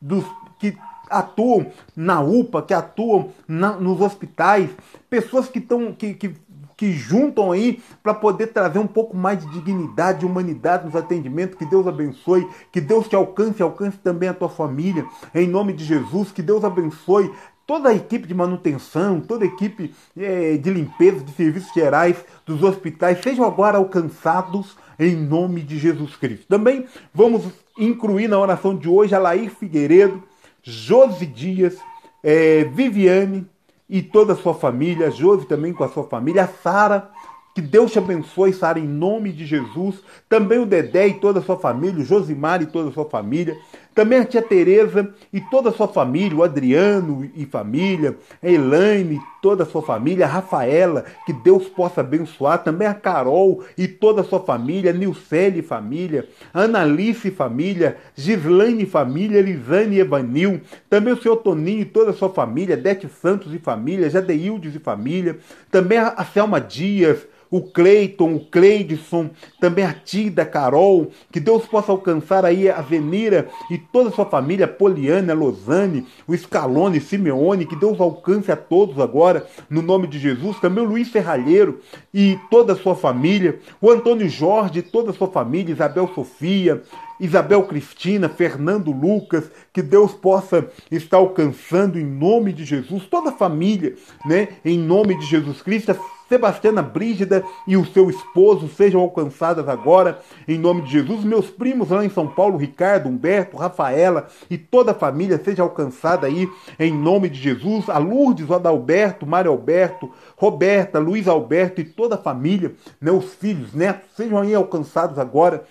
dos 0.00 0.24
que 0.58 0.76
atuam 1.08 1.70
na 1.94 2.20
UPA, 2.20 2.62
que 2.62 2.74
atuam 2.74 3.30
na, 3.46 3.72
nos 3.72 4.00
hospitais, 4.00 4.70
pessoas 5.08 5.48
que, 5.48 5.60
tão, 5.60 5.92
que, 5.92 6.14
que 6.14 6.34
que 6.76 6.92
juntam 6.92 7.52
aí 7.52 7.82
para 8.02 8.12
poder 8.12 8.48
trazer 8.48 8.78
um 8.78 8.86
pouco 8.86 9.16
mais 9.16 9.38
de 9.38 9.50
dignidade, 9.50 10.20
de 10.20 10.26
humanidade 10.26 10.84
nos 10.84 10.94
atendimentos. 10.94 11.56
Que 11.56 11.64
Deus 11.64 11.86
abençoe, 11.86 12.46
que 12.70 12.80
Deus 12.80 13.08
te 13.08 13.16
alcance 13.16 13.62
alcance 13.62 13.96
também 13.96 14.28
a 14.28 14.34
tua 14.34 14.48
família. 14.48 15.06
Em 15.34 15.48
nome 15.48 15.72
de 15.72 15.84
Jesus, 15.84 16.30
que 16.30 16.42
Deus 16.42 16.64
abençoe 16.64 17.32
toda 17.66 17.88
a 17.88 17.94
equipe 17.94 18.28
de 18.28 18.34
manutenção, 18.34 19.20
toda 19.20 19.44
a 19.44 19.48
equipe 19.48 19.92
é, 20.16 20.56
de 20.56 20.70
limpeza, 20.70 21.24
de 21.24 21.32
serviços 21.32 21.72
gerais 21.74 22.16
dos 22.46 22.62
hospitais, 22.62 23.20
sejam 23.22 23.44
agora 23.44 23.78
alcançados 23.78 24.76
em 24.98 25.16
nome 25.16 25.62
de 25.62 25.76
Jesus 25.78 26.14
Cristo. 26.14 26.46
Também 26.48 26.86
vamos 27.12 27.44
incluir 27.76 28.28
na 28.28 28.38
oração 28.38 28.76
de 28.76 28.88
hoje 28.88 29.14
a 29.14 29.18
Laís 29.18 29.52
Figueiredo, 29.52 30.22
Josi 30.62 31.26
Dias, 31.26 31.76
é, 32.22 32.64
Viviane, 32.64 33.46
e 33.88 34.02
toda 34.02 34.32
a 34.32 34.36
sua 34.36 34.54
família, 34.54 35.10
Jove 35.10 35.46
também 35.46 35.72
com 35.72 35.84
a 35.84 35.88
sua 35.88 36.04
família, 36.04 36.44
a 36.44 36.48
Sara, 36.48 37.10
que 37.54 37.60
Deus 37.62 37.92
te 37.92 37.98
abençoe, 37.98 38.52
Sara, 38.52 38.78
em 38.78 38.86
nome 38.86 39.32
de 39.32 39.46
Jesus. 39.46 40.02
Também 40.28 40.58
o 40.58 40.66
Dedé 40.66 41.08
e 41.08 41.14
toda 41.14 41.40
a 41.40 41.42
sua 41.42 41.56
família, 41.56 42.02
o 42.02 42.04
Josimar 42.04 42.60
e 42.60 42.66
toda 42.66 42.90
a 42.90 42.92
sua 42.92 43.08
família. 43.08 43.56
Também 43.96 44.18
a 44.18 44.26
tia 44.26 44.42
Tereza 44.42 45.10
e 45.32 45.40
toda 45.40 45.70
a 45.70 45.72
sua 45.72 45.88
família, 45.88 46.36
o 46.36 46.42
Adriano 46.42 47.30
e 47.34 47.46
família, 47.46 48.14
a 48.42 48.46
Elaine, 48.46 49.18
toda 49.40 49.62
a 49.62 49.66
sua 49.66 49.80
família, 49.80 50.26
a 50.26 50.28
Rafaela, 50.28 51.06
que 51.24 51.32
Deus 51.32 51.66
possa 51.70 52.02
abençoar, 52.02 52.62
também 52.62 52.86
a 52.86 52.92
Carol 52.92 53.64
e 53.76 53.88
toda 53.88 54.20
a 54.20 54.24
sua 54.24 54.40
família, 54.40 54.90
a 54.90 54.94
Nilcele 54.94 55.60
e 55.60 55.62
família, 55.62 56.28
a 56.52 56.64
Analice 56.64 57.28
e 57.28 57.30
família, 57.30 57.96
Gislaine 58.14 58.82
e 58.82 58.86
família, 58.86 59.38
Elisane 59.38 59.96
e 59.96 60.00
Evanil, 60.00 60.60
também 60.90 61.14
o 61.14 61.22
senhor 61.22 61.36
Toninho 61.36 61.80
e 61.80 61.86
toda 61.86 62.10
a 62.10 62.14
sua 62.14 62.28
família, 62.28 62.76
Dete 62.76 63.08
Santos 63.08 63.54
e 63.54 63.58
família, 63.58 64.10
Jadeildes 64.10 64.74
e 64.74 64.78
família, 64.78 65.38
também 65.70 65.96
a 65.96 66.22
Selma 66.22 66.60
Dias, 66.60 67.26
o 67.50 67.62
Cleiton, 67.62 68.34
o 68.34 68.40
Cleidson, 68.40 69.30
também 69.60 69.84
a 69.84 69.92
Tida, 69.92 70.42
a 70.42 70.46
Carol, 70.46 71.10
que 71.30 71.40
Deus 71.40 71.66
possa 71.66 71.92
alcançar 71.92 72.44
aí 72.44 72.68
a 72.68 72.80
Venira 72.80 73.48
e 73.70 73.78
toda 73.78 74.08
a 74.08 74.12
sua 74.12 74.26
família, 74.26 74.66
Poliana, 74.66 75.32
a 75.32 75.36
Lozane, 75.36 76.06
o 76.26 76.36
Scalone, 76.36 77.00
Simeone, 77.00 77.66
que 77.66 77.76
Deus 77.76 78.00
alcance 78.00 78.50
a 78.50 78.56
todos 78.56 78.98
agora, 78.98 79.46
no 79.68 79.82
nome 79.82 80.06
de 80.06 80.18
Jesus, 80.18 80.58
também 80.60 80.84
o 80.84 80.88
Luiz 80.88 81.10
Serralheiro 81.10 81.80
e 82.12 82.38
toda 82.50 82.72
a 82.72 82.76
sua 82.76 82.94
família, 82.94 83.58
o 83.80 83.90
Antônio 83.90 84.28
Jorge 84.28 84.80
e 84.80 84.82
toda 84.82 85.10
a 85.10 85.14
sua 85.14 85.28
família, 85.28 85.72
Isabel 85.72 86.10
Sofia, 86.14 86.82
Isabel 87.18 87.62
Cristina, 87.64 88.28
Fernando 88.28 88.90
Lucas, 88.90 89.50
que 89.72 89.82
Deus 89.82 90.12
possa 90.12 90.68
estar 90.90 91.16
alcançando 91.16 91.98
em 91.98 92.04
nome 92.04 92.52
de 92.52 92.64
Jesus, 92.64 93.06
toda 93.06 93.30
a 93.30 93.32
família, 93.32 93.94
né? 94.24 94.48
Em 94.64 94.78
nome 94.78 95.18
de 95.18 95.24
Jesus 95.24 95.62
Cristo, 95.62 95.96
Sebastiana 96.28 96.82
Brígida 96.82 97.44
e 97.66 97.76
o 97.76 97.84
seu 97.84 98.10
esposo 98.10 98.68
sejam 98.68 99.00
alcançadas 99.00 99.68
agora, 99.68 100.20
em 100.46 100.58
nome 100.58 100.82
de 100.82 100.90
Jesus. 100.90 101.24
Meus 101.24 101.48
primos 101.50 101.90
lá 101.90 102.04
em 102.04 102.10
São 102.10 102.26
Paulo, 102.26 102.56
Ricardo, 102.56 103.08
Humberto, 103.08 103.56
Rafaela 103.56 104.26
e 104.50 104.58
toda 104.58 104.92
a 104.92 104.94
família 104.94 105.40
seja 105.42 105.62
alcançada 105.62 106.26
aí, 106.26 106.48
em 106.78 106.92
nome 106.92 107.28
de 107.28 107.40
Jesus. 107.40 107.88
A 107.88 107.98
Lourdes, 107.98 108.48
o 108.48 108.54
Adalberto, 108.54 109.26
Mário 109.26 109.50
Alberto, 109.50 110.10
Roberta, 110.36 110.98
Luiz 110.98 111.28
Alberto 111.28 111.80
e 111.80 111.84
toda 111.84 112.16
a 112.16 112.18
família, 112.18 112.74
os 113.00 113.34
filhos, 113.34 113.72
netos, 113.72 114.08
sejam 114.16 114.38
aí 114.38 114.54
alcançados 114.54 115.18
agora, 115.18 115.64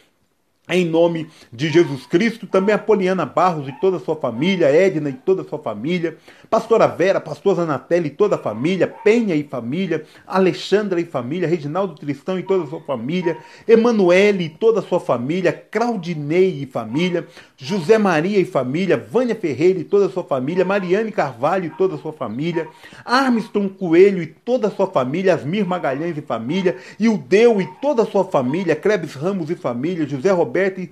em 0.67 0.85
nome 0.85 1.27
de 1.53 1.69
Jesus 1.69 2.05
Cristo, 2.07 2.47
também 2.47 2.73
a 2.73 2.79
Poliana 2.79 3.25
Barros 3.25 3.67
e 3.67 3.71
toda 3.73 3.97
a 3.97 3.99
sua 3.99 4.15
família, 4.15 4.67
Edna 4.67 5.09
e 5.09 5.13
toda 5.13 5.43
a 5.43 5.45
sua 5.45 5.59
família, 5.59 6.17
Pastora 6.49 6.87
Vera, 6.87 7.21
Pastor 7.21 7.55
Zanatelli 7.55 8.07
e 8.07 8.11
toda 8.11 8.35
a 8.35 8.39
família, 8.39 8.87
Penha 8.87 9.35
e 9.35 9.43
família, 9.43 10.03
Alexandra 10.25 10.99
e 10.99 11.05
família, 11.05 11.47
Reginaldo 11.47 11.95
Tristão 11.95 12.39
e 12.39 12.43
toda 12.43 12.63
a 12.63 12.67
sua 12.67 12.81
família, 12.81 13.37
Emanuele 13.67 14.45
e 14.45 14.49
toda 14.49 14.79
a 14.79 14.83
sua 14.83 14.99
família, 14.99 15.53
Claudinei 15.53 16.63
e 16.63 16.65
família, 16.65 17.27
José 17.57 17.99
Maria 17.99 18.39
e 18.39 18.45
família, 18.45 18.97
Vânia 18.97 19.35
Ferreira 19.35 19.79
e 19.79 19.83
toda 19.83 20.07
a 20.07 20.09
sua 20.09 20.23
família, 20.23 20.65
Mariane 20.65 21.11
Carvalho 21.11 21.65
e 21.65 21.69
toda 21.69 21.95
a 21.95 21.99
sua 21.99 22.11
família, 22.11 22.67
Armstrong 23.03 23.69
Coelho 23.69 24.21
e 24.21 24.27
toda 24.27 24.67
a 24.67 24.71
sua 24.71 24.87
família, 24.87 25.35
Asmir 25.35 25.65
Magalhães 25.65 26.17
e 26.17 26.21
família, 26.21 26.75
e 26.99 27.07
o 27.07 27.17
Deu 27.17 27.61
e 27.61 27.67
toda 27.81 28.01
a 28.01 28.05
sua 28.05 28.23
família, 28.23 28.75
Krebs 28.75 29.13
Ramos 29.13 29.49
e 29.51 29.55
família, 29.55 30.07
José 30.07 30.31
Roberto 30.31 30.54
Roberto, 30.55 30.89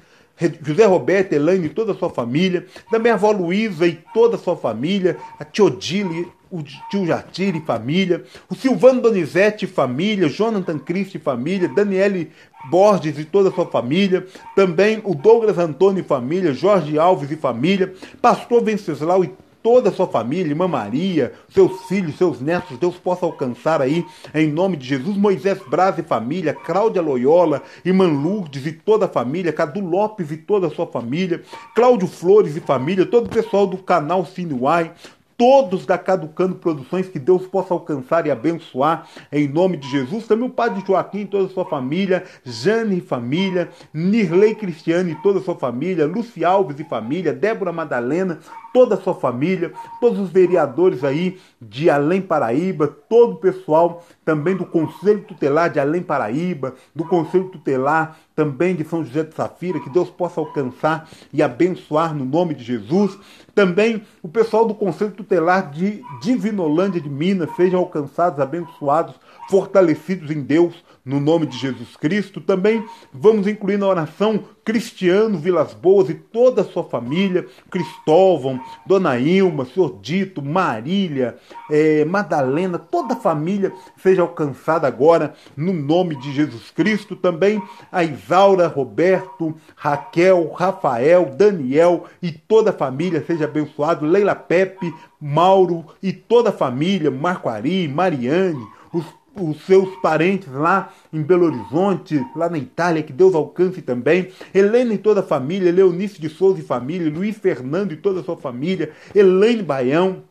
José 0.65 0.86
Roberto, 0.86 1.34
Elaine 1.34 1.67
e 1.67 1.70
toda 1.70 1.93
a 1.93 1.96
sua 1.96 2.10
família, 2.10 2.65
também 2.91 3.12
a 3.12 3.15
avó 3.15 3.32
Luísa 3.32 3.88
e 3.88 4.00
toda 4.13 4.36
a 4.36 4.39
sua 4.39 4.58
família, 4.58 5.17
a 5.39 5.46
tio 5.46 5.70
Dile, 5.70 6.27
o 6.51 6.62
tio 6.62 7.05
Jatiri 7.05 7.60
e 7.60 7.65
família, 7.65 8.24
o 8.50 8.55
Silvano 8.55 9.01
Donizete 9.01 9.65
e 9.65 9.67
família, 9.67 10.27
Jonathan 10.27 10.77
Cristi 10.77 11.17
e 11.17 11.22
família, 11.22 11.70
Daniele 11.70 12.32
Borges 12.70 13.17
e 13.17 13.25
toda 13.25 13.50
a 13.50 13.51
sua 13.51 13.65
família, 13.65 14.25
também 14.55 15.02
o 15.04 15.15
Douglas 15.15 15.58
Antônio 15.58 16.02
e 16.02 16.08
família, 16.08 16.54
Jorge 16.54 16.99
Alves 16.99 17.32
e 17.32 17.36
família, 17.36 17.93
pastor 18.21 18.63
Venceslau 18.63 19.23
e 19.23 19.32
toda 19.63 19.89
a 19.89 19.93
sua 19.93 20.06
família, 20.06 20.52
irmã 20.52 20.67
Maria, 20.67 21.34
seus 21.49 21.84
filhos, 21.86 22.17
seus 22.17 22.41
netos, 22.41 22.78
Deus 22.78 22.97
possa 22.97 23.26
alcançar 23.26 23.82
aí, 23.82 24.06
em 24.36 24.52
nome 24.52 24.76
de 24.76 24.86
Jesus, 24.86 25.15
Moisés 25.15 25.60
Braz 25.69 25.97
e 25.97 26.04
família, 26.04 26.54
Cláudia 26.54 27.02
Loyola, 27.02 27.63
irmã 27.86 28.06
Lourdes 28.06 28.65
e 28.67 28.73
toda 28.73 29.06
a 29.06 29.10
família, 29.10 29.54
Cadu 29.54 29.80
Lopes 29.80 30.30
e 30.32 30.38
toda 30.38 30.67
a 30.67 30.69
sua 30.69 30.86
família, 30.86 31.41
Cláudio 31.73 32.08
Flores 32.08 32.58
e 32.58 32.60
família, 32.60 33.06
todo 33.06 33.28
o 33.28 33.30
pessoal 33.30 33.65
do 33.65 33.78
canal 33.78 34.26
Sinuai, 34.26 34.91
todos 35.38 35.86
da 35.86 35.98
Caducando 35.98 36.56
Produções, 36.56 37.08
que 37.08 37.19
Deus 37.19 37.46
possa 37.48 37.74
alcançar 37.74 38.26
e 38.26 38.32
abençoar 38.32 39.08
em 39.32 39.48
nome 39.48 39.78
de 39.78 39.89
Jesus. 39.89 40.28
Também 40.28 40.48
o 40.48 40.52
Padre 40.52 40.84
Joaquim 40.86 41.22
e 41.22 41.26
toda 41.26 41.46
a 41.46 41.50
sua 41.50 41.65
família, 41.65 42.24
Jane 42.43 42.98
e 42.98 43.02
família, 43.02 43.69
Nirley 43.93 44.56
Cristiane 44.56 45.12
e 45.12 45.22
toda 45.22 45.39
a 45.39 45.43
sua 45.43 45.56
família, 45.56 46.06
Luci 46.06 46.43
Alves 46.43 46.80
e 46.80 46.84
família, 46.84 47.34
Débora 47.34 47.72
Madalena, 47.72 48.39
toda 48.74 48.96
a 48.96 49.02
sua 49.02 49.13
família, 49.13 49.72
todos 50.02 50.19
os 50.19 50.30
vereadores 50.30 51.04
aí 51.04 51.39
de 51.62 51.89
Além 51.89 52.22
Paraíba, 52.22 52.88
todo 52.88 53.34
o 53.34 53.38
pessoal 53.38 54.04
também 54.26 54.56
do 54.56 54.65
Conselho 54.65 55.22
Tutelar 55.22 55.69
de 55.69 55.80
Além 55.80 56.02
Paraíba, 56.02 56.74
do 56.96 57.06
Conselho 57.06 57.50
Tutelar 57.50 58.17
também 58.36 58.76
de 58.76 58.84
São 58.84 59.04
José 59.04 59.24
de 59.24 59.34
Safira, 59.34 59.80
que 59.80 59.89
Deus 59.89 60.10
possa 60.10 60.39
alcançar 60.39 61.10
e 61.32 61.41
abençoar 61.41 62.13
no 62.13 62.26
nome 62.26 62.56
de 62.56 62.63
Jesus. 62.63 63.17
Também 63.54 64.04
o 64.22 64.28
pessoal 64.28 64.65
do 64.65 64.74
Conselho 64.74 65.12
Tutelar 65.12 65.72
de 65.72 66.04
Divinolândia 66.22 67.00
de 67.00 67.10
Minas 67.10 67.56
sejam 67.56 67.80
alcançados, 67.80 68.39
abençoados, 68.39 69.15
fortalecidos 69.50 70.32
em 70.32 70.41
Deus 70.41 70.84
no 71.06 71.20
nome 71.20 71.46
de 71.46 71.58
Jesus 71.58 71.96
Cristo. 71.98 72.39
Também 72.39 72.86
vamos 73.12 73.48
incluir 73.48 73.78
na 73.78 73.88
oração 73.88 74.44
Cristiano 74.63 75.38
Vilas 75.38 75.74
Boas 75.74 76.10
e 76.10 76.13
toda 76.13 76.62
a 76.62 76.66
sua 76.66 76.84
família, 76.84 77.46
Cristóvão, 77.70 78.60
Dona 78.86 79.20
Ilma, 79.20 79.66
Senhor 79.66 80.00
Dito, 80.02 80.42
Marília, 80.42 81.38
é, 81.70 82.06
Madalena, 82.06 82.80
toda 82.80 83.13
a 83.13 83.18
família 83.18 83.74
seja 83.98 84.22
alcançada 84.22 84.88
agora 84.88 85.34
no 85.58 85.74
nome 85.74 86.16
de 86.16 86.32
Jesus 86.32 86.72
Cristo. 86.72 87.16
Também 87.16 87.62
a 87.92 88.04
Isaura, 88.04 88.68
Roberto, 88.68 89.54
Raquel, 89.76 90.50
Rafael, 90.54 91.26
Daniel 91.36 92.06
e 92.22 92.32
toda 92.32 92.70
a 92.70 92.74
família 92.74 93.24
seja 93.26 93.46
abençoado. 93.46 94.06
Leila 94.06 94.36
Pepe, 94.36 94.94
Mauro 95.20 95.86
e 96.02 96.13
toda 96.13 96.50
a 96.50 96.54
família, 96.54 97.12
Marco 97.12 97.50
Ari, 97.50 97.88
Mariane, 97.88 98.66
os 98.94 99.06
os 99.36 99.65
seus 99.65 99.96
parentes 99.98 100.52
lá 100.52 100.93
em 101.12 101.22
Belo 101.22 101.46
Horizonte, 101.46 102.24
lá 102.36 102.50
na 102.50 102.58
Itália, 102.58 103.04
que 103.04 103.13
Deus 103.13 103.34
alcance 103.34 103.82
também. 103.82 104.30
Helena 104.54 104.93
e 104.93 104.98
toda 104.98 105.22
a 105.22 105.24
família, 105.24 105.72
Leonice 105.72 106.22
de 106.22 106.30
Souza 106.30 106.60
e 106.60 106.63
família, 106.63 107.12
Luiz 107.12 107.38
Fernando 107.38 107.93
e 107.93 107.98
toda 107.98 108.19
a 108.19 108.24
sua 108.24 108.38
família, 108.38 108.91
Elaine 109.15 109.63
Baião, 109.63 110.24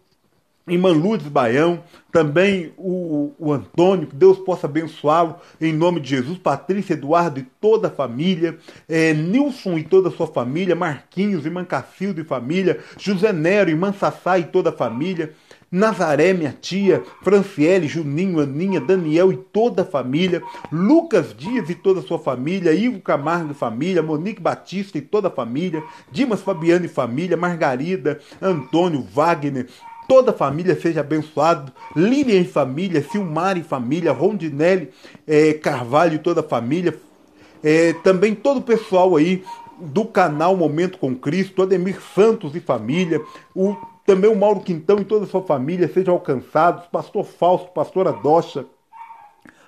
Irmã 0.68 0.92
Lourdes 0.92 1.26
Baião, 1.26 1.82
também 2.12 2.72
o, 2.76 3.32
o 3.36 3.52
Antônio, 3.52 4.06
que 4.06 4.14
Deus 4.14 4.38
possa 4.38 4.68
abençoá-lo 4.68 5.36
em 5.60 5.72
nome 5.72 5.98
de 5.98 6.10
Jesus, 6.10 6.38
Patrícia 6.38 6.92
Eduardo 6.92 7.40
e 7.40 7.42
toda 7.60 7.88
a 7.88 7.90
família, 7.90 8.56
é, 8.88 9.12
Nilson 9.12 9.78
e 9.78 9.82
toda 9.82 10.08
a 10.08 10.12
sua 10.12 10.28
família, 10.28 10.76
Marquinhos, 10.76 11.44
irmã 11.44 11.64
Cacildo 11.64 12.20
e 12.20 12.24
família, 12.24 12.78
José 12.96 13.32
Nero, 13.32 13.70
irmã 13.70 13.92
Sassá 13.92 14.38
e 14.38 14.44
toda 14.44 14.70
a 14.70 14.72
família, 14.72 15.32
Nazaré, 15.72 16.34
minha 16.34 16.54
tia, 16.60 17.02
Franciele, 17.22 17.88
Juninho, 17.88 18.40
Aninha, 18.40 18.78
Daniel 18.78 19.32
e 19.32 19.38
toda 19.38 19.80
a 19.80 19.86
família, 19.86 20.42
Lucas 20.70 21.34
Dias 21.34 21.70
e 21.70 21.74
toda 21.74 22.00
a 22.00 22.02
sua 22.02 22.18
família, 22.18 22.74
Ivo 22.74 23.00
Camargo 23.00 23.52
e 23.52 23.54
família, 23.54 24.02
Monique 24.02 24.42
Batista 24.42 24.98
e 24.98 25.00
toda 25.00 25.28
a 25.28 25.30
família, 25.30 25.82
Dimas 26.10 26.42
Fabiano 26.42 26.84
e 26.84 26.88
família, 26.88 27.38
Margarida, 27.38 28.20
Antônio, 28.42 29.02
Wagner, 29.02 29.66
toda 30.06 30.30
a 30.30 30.34
família 30.34 30.78
seja 30.78 31.00
abençoado, 31.00 31.72
Lilian 31.96 32.40
e 32.40 32.44
família, 32.44 33.02
Silmar 33.02 33.56
e 33.56 33.62
família, 33.62 34.12
Rondinelli 34.12 34.90
é, 35.26 35.54
Carvalho 35.54 36.16
e 36.16 36.18
toda 36.18 36.40
a 36.40 36.44
família, 36.44 36.94
é, 37.64 37.94
também 38.04 38.34
todo 38.34 38.58
o 38.58 38.62
pessoal 38.62 39.16
aí 39.16 39.42
do 39.80 40.04
canal 40.04 40.54
Momento 40.54 40.98
com 40.98 41.14
Cristo, 41.14 41.62
Ademir 41.62 41.98
Santos 42.14 42.54
e 42.54 42.60
família, 42.60 43.22
o 43.54 43.74
também 44.04 44.30
o 44.30 44.36
Mauro 44.36 44.60
Quintão 44.60 44.98
e 44.98 45.04
toda 45.04 45.24
a 45.24 45.28
sua 45.28 45.42
família 45.42 45.88
sejam 45.88 46.14
alcançados. 46.14 46.86
Pastor 46.86 47.24
Fausto, 47.24 47.70
pastora 47.72 48.12
Docha, 48.12 48.66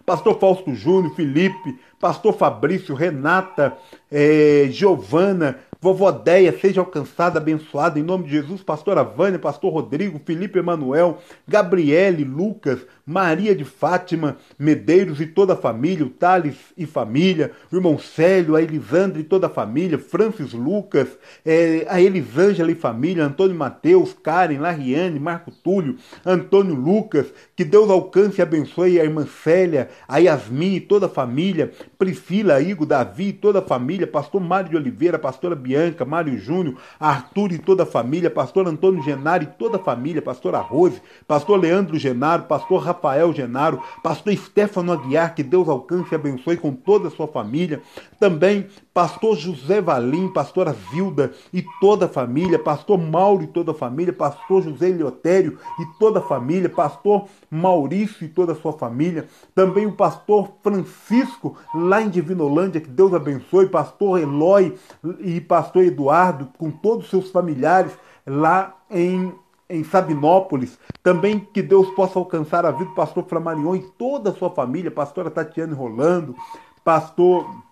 Pastor 0.04 0.38
Fausto 0.38 0.74
Júnior, 0.74 1.14
Felipe, 1.14 1.78
Pastor 1.98 2.34
Fabrício, 2.34 2.94
Renata, 2.94 3.76
é, 4.10 4.66
Giovana, 4.70 5.58
Vovó 5.84 6.10
Deia, 6.10 6.58
seja 6.58 6.80
alcançada, 6.80 7.38
abençoada, 7.38 7.98
em 7.98 8.02
nome 8.02 8.24
de 8.24 8.30
Jesus, 8.30 8.62
pastora 8.62 9.04
Vânia, 9.04 9.38
pastor 9.38 9.70
Rodrigo, 9.70 10.18
Felipe 10.24 10.58
Emanuel, 10.58 11.18
Gabriele, 11.46 12.24
Lucas, 12.24 12.78
Maria 13.04 13.54
de 13.54 13.66
Fátima, 13.66 14.38
Medeiros 14.58 15.20
e 15.20 15.26
toda 15.26 15.52
a 15.52 15.56
família, 15.56 16.06
o 16.06 16.08
Thales 16.08 16.56
e 16.74 16.86
família, 16.86 17.50
o 17.70 17.76
irmão 17.76 17.98
Célio, 17.98 18.56
a 18.56 18.62
Elisandra 18.62 19.20
e 19.20 19.24
toda 19.24 19.46
a 19.46 19.50
família, 19.50 19.98
Francis 19.98 20.54
Lucas, 20.54 21.08
é, 21.44 21.84
a 21.86 22.00
Elisângela 22.00 22.72
e 22.72 22.74
família, 22.74 23.22
Antônio 23.22 23.54
Mateus, 23.54 24.14
Karen, 24.14 24.56
Lariane, 24.56 25.20
Marco 25.20 25.50
Túlio, 25.50 25.96
Antônio 26.24 26.74
Lucas, 26.74 27.26
que 27.54 27.62
Deus 27.62 27.90
alcance 27.90 28.38
e 28.38 28.42
abençoe 28.42 28.98
a 28.98 29.04
irmã 29.04 29.26
Célia, 29.26 29.90
a 30.08 30.16
Yasmin 30.16 30.76
e 30.76 30.80
toda 30.80 31.04
a 31.04 31.10
família, 31.10 31.72
Priscila, 31.98 32.58
Igor, 32.62 32.86
Davi 32.86 33.28
e 33.28 33.32
toda 33.34 33.58
a 33.58 33.62
família, 33.62 34.06
pastor 34.06 34.40
Mário 34.40 34.70
de 34.70 34.76
Oliveira, 34.76 35.18
pastora 35.18 35.54
Bianca, 35.54 35.73
Bianca, 35.74 36.04
Mário 36.04 36.38
Júnior, 36.38 36.76
Arthur 37.00 37.52
e 37.52 37.58
toda 37.58 37.82
a 37.82 37.86
família, 37.86 38.30
pastor 38.30 38.68
Antônio 38.68 39.02
Genaro 39.02 39.42
e 39.42 39.46
toda 39.46 39.76
a 39.76 39.80
família, 39.80 40.22
pastor 40.22 40.54
Arrose, 40.54 41.02
pastor 41.26 41.58
Leandro 41.58 41.98
Genaro, 41.98 42.44
pastor 42.44 42.80
Rafael 42.80 43.32
Genaro, 43.32 43.82
pastor 44.00 44.36
Stefano 44.36 44.92
Aguiar, 44.92 45.34
que 45.34 45.42
Deus 45.42 45.68
alcance 45.68 46.12
e 46.12 46.14
abençoe 46.14 46.56
com 46.56 46.72
toda 46.72 47.08
a 47.08 47.10
sua 47.10 47.26
família. 47.26 47.82
Também 48.20 48.68
pastor 48.94 49.36
José 49.36 49.80
Valim, 49.80 50.28
pastora 50.28 50.74
Zilda 50.92 51.32
e 51.52 51.64
toda 51.80 52.06
a 52.06 52.08
família, 52.08 52.60
pastor 52.60 52.96
Mauro 52.96 53.42
e 53.42 53.48
toda 53.48 53.72
a 53.72 53.74
família, 53.74 54.12
pastor 54.12 54.62
José 54.62 54.86
Leotério 54.86 55.58
e 55.80 55.98
toda 55.98 56.20
a 56.20 56.22
família, 56.22 56.68
pastor 56.68 57.26
Maurício 57.50 58.24
e 58.24 58.28
toda 58.28 58.52
a 58.52 58.54
sua 58.54 58.72
família, 58.72 59.26
também 59.52 59.84
o 59.84 59.92
pastor 59.92 60.48
Francisco 60.62 61.56
lá 61.74 62.00
em 62.00 62.08
Divinolândia, 62.08 62.80
que 62.80 62.88
Deus 62.88 63.12
abençoe, 63.12 63.66
pastor 63.66 64.20
Eloy 64.20 64.76
e 65.18 65.40
pastor 65.40 65.82
Eduardo 65.82 66.48
com 66.56 66.70
todos 66.70 67.06
os 67.06 67.10
seus 67.10 67.30
familiares 67.30 67.92
lá 68.24 68.76
em 68.88 69.34
em 69.68 69.82
Sabinópolis, 69.82 70.78
também 71.02 71.40
que 71.40 71.62
Deus 71.62 71.88
possa 71.94 72.18
alcançar 72.18 72.66
a 72.66 72.70
vida 72.70 72.90
do 72.90 72.94
pastor 72.94 73.24
Flamarion 73.26 73.74
e 73.74 73.82
toda 73.98 74.28
a 74.28 74.34
sua 74.34 74.50
família, 74.50 74.90
pastora 74.90 75.30
Tatiane 75.30 75.72
Rolando, 75.72 76.36
pastor 76.84 77.63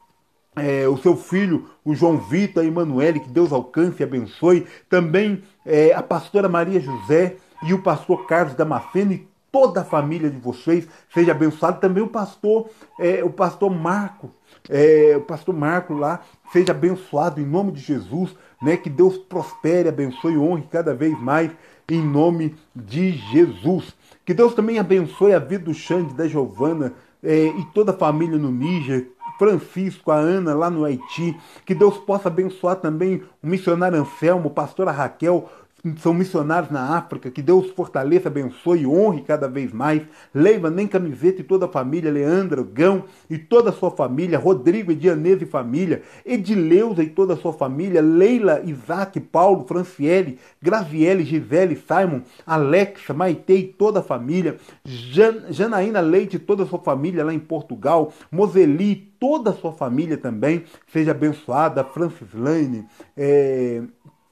é, 0.56 0.86
o 0.86 0.96
seu 0.98 1.16
filho, 1.16 1.68
o 1.84 1.94
João 1.94 2.18
Vitor, 2.18 2.62
a 2.62 2.66
Emanuele, 2.66 3.20
que 3.20 3.28
Deus 3.28 3.52
alcance 3.52 4.02
e 4.02 4.04
abençoe. 4.04 4.66
Também 4.88 5.42
é, 5.64 5.92
a 5.94 6.02
pastora 6.02 6.48
Maria 6.48 6.80
José 6.80 7.36
e 7.62 7.72
o 7.72 7.82
pastor 7.82 8.26
Carlos 8.26 8.54
Damasceno 8.54 9.12
e 9.12 9.28
toda 9.50 9.82
a 9.82 9.84
família 9.84 10.30
de 10.30 10.38
vocês 10.38 10.88
seja 11.12 11.32
abençoado. 11.32 11.80
Também 11.80 12.02
o 12.02 12.08
pastor, 12.08 12.68
é, 12.98 13.22
o 13.22 13.30
pastor 13.30 13.70
Marco, 13.70 14.30
é, 14.68 15.14
o 15.16 15.20
pastor 15.20 15.54
Marco 15.54 15.94
lá, 15.94 16.20
seja 16.52 16.72
abençoado 16.72 17.40
em 17.40 17.44
nome 17.44 17.72
de 17.72 17.80
Jesus, 17.80 18.34
né? 18.62 18.76
Que 18.76 18.90
Deus 18.90 19.16
prospere, 19.16 19.88
abençoe 19.88 20.34
e 20.34 20.38
honre 20.38 20.64
cada 20.70 20.94
vez 20.94 21.18
mais 21.20 21.50
em 21.88 22.02
nome 22.02 22.54
de 22.74 23.12
Jesus. 23.12 23.94
Que 24.24 24.32
Deus 24.32 24.54
também 24.54 24.78
abençoe 24.78 25.34
a 25.34 25.38
vida 25.38 25.64
do 25.64 25.74
Xande, 25.74 26.14
da 26.14 26.26
Giovana 26.26 26.94
é, 27.22 27.46
e 27.46 27.64
toda 27.74 27.92
a 27.92 27.96
família 27.96 28.38
no 28.38 28.50
Níger, 28.50 29.08
Francisco, 29.42 30.12
a 30.12 30.16
Ana 30.16 30.54
lá 30.54 30.70
no 30.70 30.84
Haiti. 30.84 31.36
Que 31.66 31.74
Deus 31.74 31.98
possa 31.98 32.28
abençoar 32.28 32.76
também 32.76 33.24
o 33.42 33.46
missionário 33.48 33.98
Anselmo, 33.98 34.50
pastora 34.50 34.92
Raquel, 34.92 35.50
são 35.96 36.14
missionários 36.14 36.70
na 36.70 36.96
África, 36.96 37.30
que 37.30 37.42
Deus 37.42 37.70
fortaleça, 37.70 38.28
abençoe 38.28 38.82
e 38.82 38.86
honre 38.86 39.22
cada 39.22 39.48
vez 39.48 39.72
mais. 39.72 40.02
Leiva, 40.32 40.70
nem 40.70 40.86
camiseta 40.86 41.40
e 41.40 41.44
toda 41.44 41.66
a 41.66 41.68
família, 41.68 42.10
Leandro, 42.10 42.64
Gão 42.64 43.04
e 43.28 43.36
toda 43.36 43.70
a 43.70 43.72
sua 43.72 43.90
família, 43.90 44.38
Rodrigo, 44.38 44.92
Edianese 44.92 45.42
e 45.42 45.46
família, 45.46 46.02
Edileuza 46.24 47.02
e 47.02 47.08
toda 47.08 47.34
a 47.34 47.36
sua 47.36 47.52
família, 47.52 48.00
Leila, 48.00 48.62
Isaac, 48.64 49.18
Paulo, 49.18 49.64
Franciele, 49.66 50.38
Graziele, 50.60 51.24
Gisele, 51.24 51.76
Simon, 51.76 52.22
Alexa, 52.46 53.12
Maite 53.12 53.52
e 53.52 53.64
toda 53.64 54.00
a 54.00 54.02
família, 54.04 54.56
Jan, 54.84 55.50
Janaína 55.50 56.00
Leite 56.00 56.36
e 56.36 56.38
toda 56.38 56.62
a 56.62 56.66
sua 56.66 56.78
família 56.78 57.24
lá 57.24 57.34
em 57.34 57.40
Portugal, 57.40 58.12
Moseli 58.30 59.12
toda 59.22 59.50
a 59.50 59.54
sua 59.54 59.72
família 59.72 60.16
também, 60.16 60.64
seja 60.92 61.12
abençoada, 61.12 61.84
Francis 61.84 62.34
Lane, 62.34 62.84
é, 63.16 63.80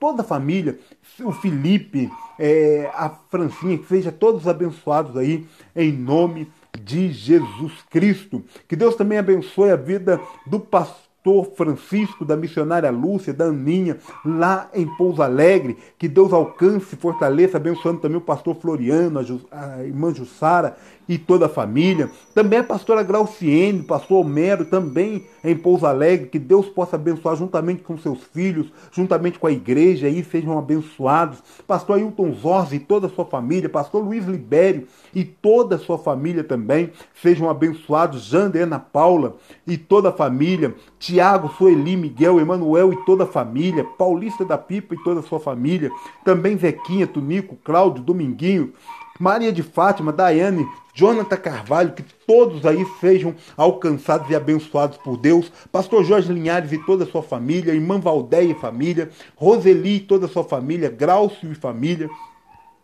toda 0.00 0.22
a 0.22 0.24
família, 0.24 0.78
o 1.22 1.30
Felipe, 1.30 2.10
é, 2.38 2.90
a 2.94 3.10
Francinha, 3.10 3.76
que 3.76 3.86
seja 3.86 4.10
todos 4.10 4.48
abençoados 4.48 5.14
aí, 5.14 5.46
em 5.76 5.92
nome 5.92 6.50
de 6.82 7.12
Jesus 7.12 7.74
Cristo. 7.90 8.42
Que 8.66 8.74
Deus 8.74 8.96
também 8.96 9.18
abençoe 9.18 9.70
a 9.70 9.76
vida 9.76 10.18
do 10.46 10.58
pastor 10.58 11.52
Francisco, 11.54 12.24
da 12.24 12.34
missionária 12.34 12.90
Lúcia, 12.90 13.34
da 13.34 13.44
Aninha, 13.44 13.98
lá 14.24 14.70
em 14.72 14.86
Pouso 14.96 15.20
Alegre. 15.20 15.76
Que 15.98 16.08
Deus 16.08 16.32
alcance 16.32 16.96
fortaleça, 16.96 17.58
abençoando 17.58 18.00
também 18.00 18.16
o 18.16 18.22
pastor 18.22 18.56
Floriano, 18.56 19.20
a, 19.50 19.84
irmã 19.84 20.14
Jussara 20.14 20.78
e 21.10 21.18
toda 21.18 21.46
a 21.46 21.48
família. 21.48 22.08
Também 22.32 22.60
a 22.60 22.62
pastora 22.62 23.02
Grauciene, 23.02 23.80
o 23.80 23.84
pastor 23.84 24.24
Homero, 24.24 24.64
também 24.64 25.26
em 25.42 25.56
Pouso 25.56 25.84
Alegre. 25.84 26.28
Que 26.28 26.38
Deus 26.38 26.66
possa 26.68 26.94
abençoar 26.94 27.34
juntamente 27.34 27.82
com 27.82 27.98
seus 27.98 28.22
filhos, 28.32 28.72
juntamente 28.92 29.36
com 29.36 29.48
a 29.48 29.50
igreja, 29.50 30.06
aí 30.06 30.22
sejam 30.22 30.56
abençoados. 30.56 31.42
Pastor 31.66 31.96
Ailton 31.96 32.32
Zorzi 32.32 32.76
e 32.76 32.78
toda 32.78 33.08
a 33.08 33.10
sua 33.10 33.24
família, 33.24 33.68
pastor 33.68 34.04
Luiz 34.04 34.24
Libério 34.24 34.86
e 35.12 35.24
toda 35.24 35.74
a 35.74 35.78
sua 35.80 35.98
família 35.98 36.44
também 36.44 36.92
sejam 37.20 37.50
abençoados. 37.50 38.26
Jander 38.26 38.62
Ana 38.62 38.78
Paula 38.78 39.34
e 39.66 39.76
toda 39.76 40.10
a 40.10 40.12
família. 40.12 40.76
Tiago, 41.00 41.52
Sueli, 41.58 41.96
Miguel, 41.96 42.38
Emanuel 42.38 42.92
e 42.92 43.04
toda 43.04 43.24
a 43.24 43.26
família, 43.26 43.82
Paulista 43.82 44.44
da 44.44 44.56
Pipa 44.56 44.94
e 44.94 45.02
toda 45.02 45.18
a 45.18 45.22
sua 45.24 45.40
família, 45.40 45.90
também 46.24 46.56
Zequinha, 46.56 47.06
Tunico, 47.06 47.58
Cláudio, 47.64 48.04
Dominguinho, 48.04 48.72
Maria 49.20 49.52
de 49.52 49.62
Fátima, 49.62 50.10
Daiane, 50.10 50.66
Jonathan 50.94 51.36
Carvalho, 51.36 51.92
que 51.92 52.02
todos 52.26 52.64
aí 52.64 52.86
sejam 52.98 53.34
alcançados 53.54 54.30
e 54.30 54.34
abençoados 54.34 54.96
por 54.96 55.18
Deus, 55.18 55.52
Pastor 55.70 56.02
Jorge 56.04 56.32
Linhares 56.32 56.72
e 56.72 56.78
toda 56.78 57.04
a 57.04 57.06
sua 57.06 57.22
família, 57.22 57.74
Irmã 57.74 58.00
Valdeia 58.00 58.52
e 58.52 58.54
família, 58.54 59.10
Roseli 59.36 59.96
e 59.96 60.00
toda 60.00 60.24
a 60.24 60.28
sua 60.28 60.42
família, 60.42 60.88
Graucio 60.88 61.52
e 61.52 61.54
família, 61.54 62.08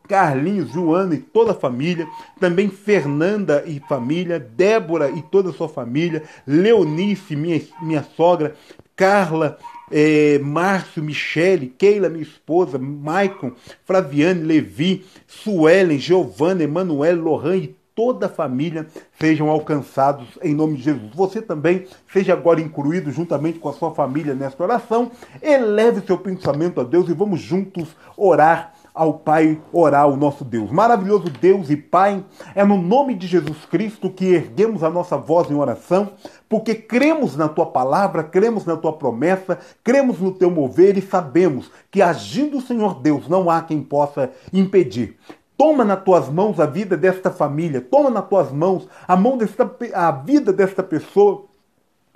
Carlinhos, 0.07 0.71
Joana 0.71 1.15
e 1.15 1.19
toda 1.19 1.53
a 1.53 1.55
família, 1.55 2.07
também 2.39 2.69
Fernanda 2.69 3.65
e 3.67 3.81
família, 3.81 4.39
Débora 4.39 5.11
e 5.11 5.23
toda 5.23 5.49
a 5.49 5.55
sua 5.55 5.71
família, 5.71 6.23
Leonice, 6.47 7.35
minha, 7.35 7.63
minha 7.81 8.03
sogra, 8.15 8.55
Carla, 8.95 9.59
é, 9.91 10.39
Márcio, 10.39 11.03
Michele, 11.03 11.69
Keila, 11.69 12.09
minha 12.09 12.23
esposa, 12.23 12.79
Maicon, 12.79 13.53
Flaviane, 13.85 14.43
Levi, 14.43 15.05
Suelen, 15.27 15.99
Giovanna, 15.99 16.63
Emanuel, 16.63 17.21
Lohan 17.21 17.57
e 17.57 17.77
toda 17.97 18.27
a 18.27 18.29
família 18.29 18.87
sejam 19.19 19.49
alcançados 19.49 20.39
em 20.43 20.55
nome 20.55 20.77
de 20.77 20.83
Jesus. 20.83 21.11
Você 21.15 21.41
também 21.41 21.87
seja 22.13 22.35
agora 22.35 22.61
incluído 22.61 23.11
juntamente 23.11 23.59
com 23.59 23.71
a 23.71 23.73
sua 23.73 23.95
família 23.95 24.35
nesta 24.35 24.63
oração. 24.63 25.11
Eleve 25.41 26.07
seu 26.07 26.19
pensamento 26.19 26.79
a 26.79 26.85
Deus 26.85 27.09
e 27.09 27.15
vamos 27.15 27.41
juntos 27.41 27.97
orar 28.17 28.75
ao 28.97 29.13
Pai 29.13 29.61
orar 29.71 30.05
ao 30.05 30.17
nosso 30.17 30.43
Deus. 30.43 30.71
Maravilhoso 30.71 31.29
Deus 31.29 31.69
e 31.69 31.77
Pai, 31.77 32.25
é 32.55 32.65
no 32.65 32.81
nome 32.81 33.15
de 33.15 33.27
Jesus 33.27 33.67
Cristo 33.67 34.09
que 34.09 34.25
erguemos 34.25 34.83
a 34.83 34.89
nossa 34.89 35.19
voz 35.19 35.51
em 35.51 35.55
oração, 35.55 36.13
porque 36.49 36.75
cremos 36.75 37.37
na 37.37 37.47
tua 37.47 37.67
palavra, 37.67 38.25
cremos 38.25 38.65
na 38.65 38.75
tua 38.75 38.95
promessa, 38.95 39.59
cremos 39.85 40.19
no 40.19 40.33
teu 40.33 40.51
mover 40.51 40.97
e 40.97 41.03
sabemos 41.03 41.71
que 41.91 42.01
agindo 42.01 42.57
o 42.57 42.63
Senhor 42.63 43.01
Deus 43.01 43.29
não 43.29 43.51
há 43.51 43.61
quem 43.61 43.83
possa 43.83 44.31
impedir. 44.51 45.19
Toma 45.59 45.85
nas 45.85 46.03
tuas 46.03 46.29
mãos 46.31 46.59
a 46.59 46.67
vida 46.67 46.97
desta 46.97 47.31
família, 47.31 47.81
toma 47.83 48.09
nas 48.09 48.27
tuas 48.27 48.51
mãos 48.51 48.89
a 49.07 49.15
mão 49.15 49.37
desta 49.37 49.71
a 49.93 50.11
vida 50.11 50.53
desta 50.53 50.83
pessoa 50.83 51.45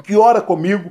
que 0.00 0.16
ora 0.16 0.40
comigo 0.40 0.90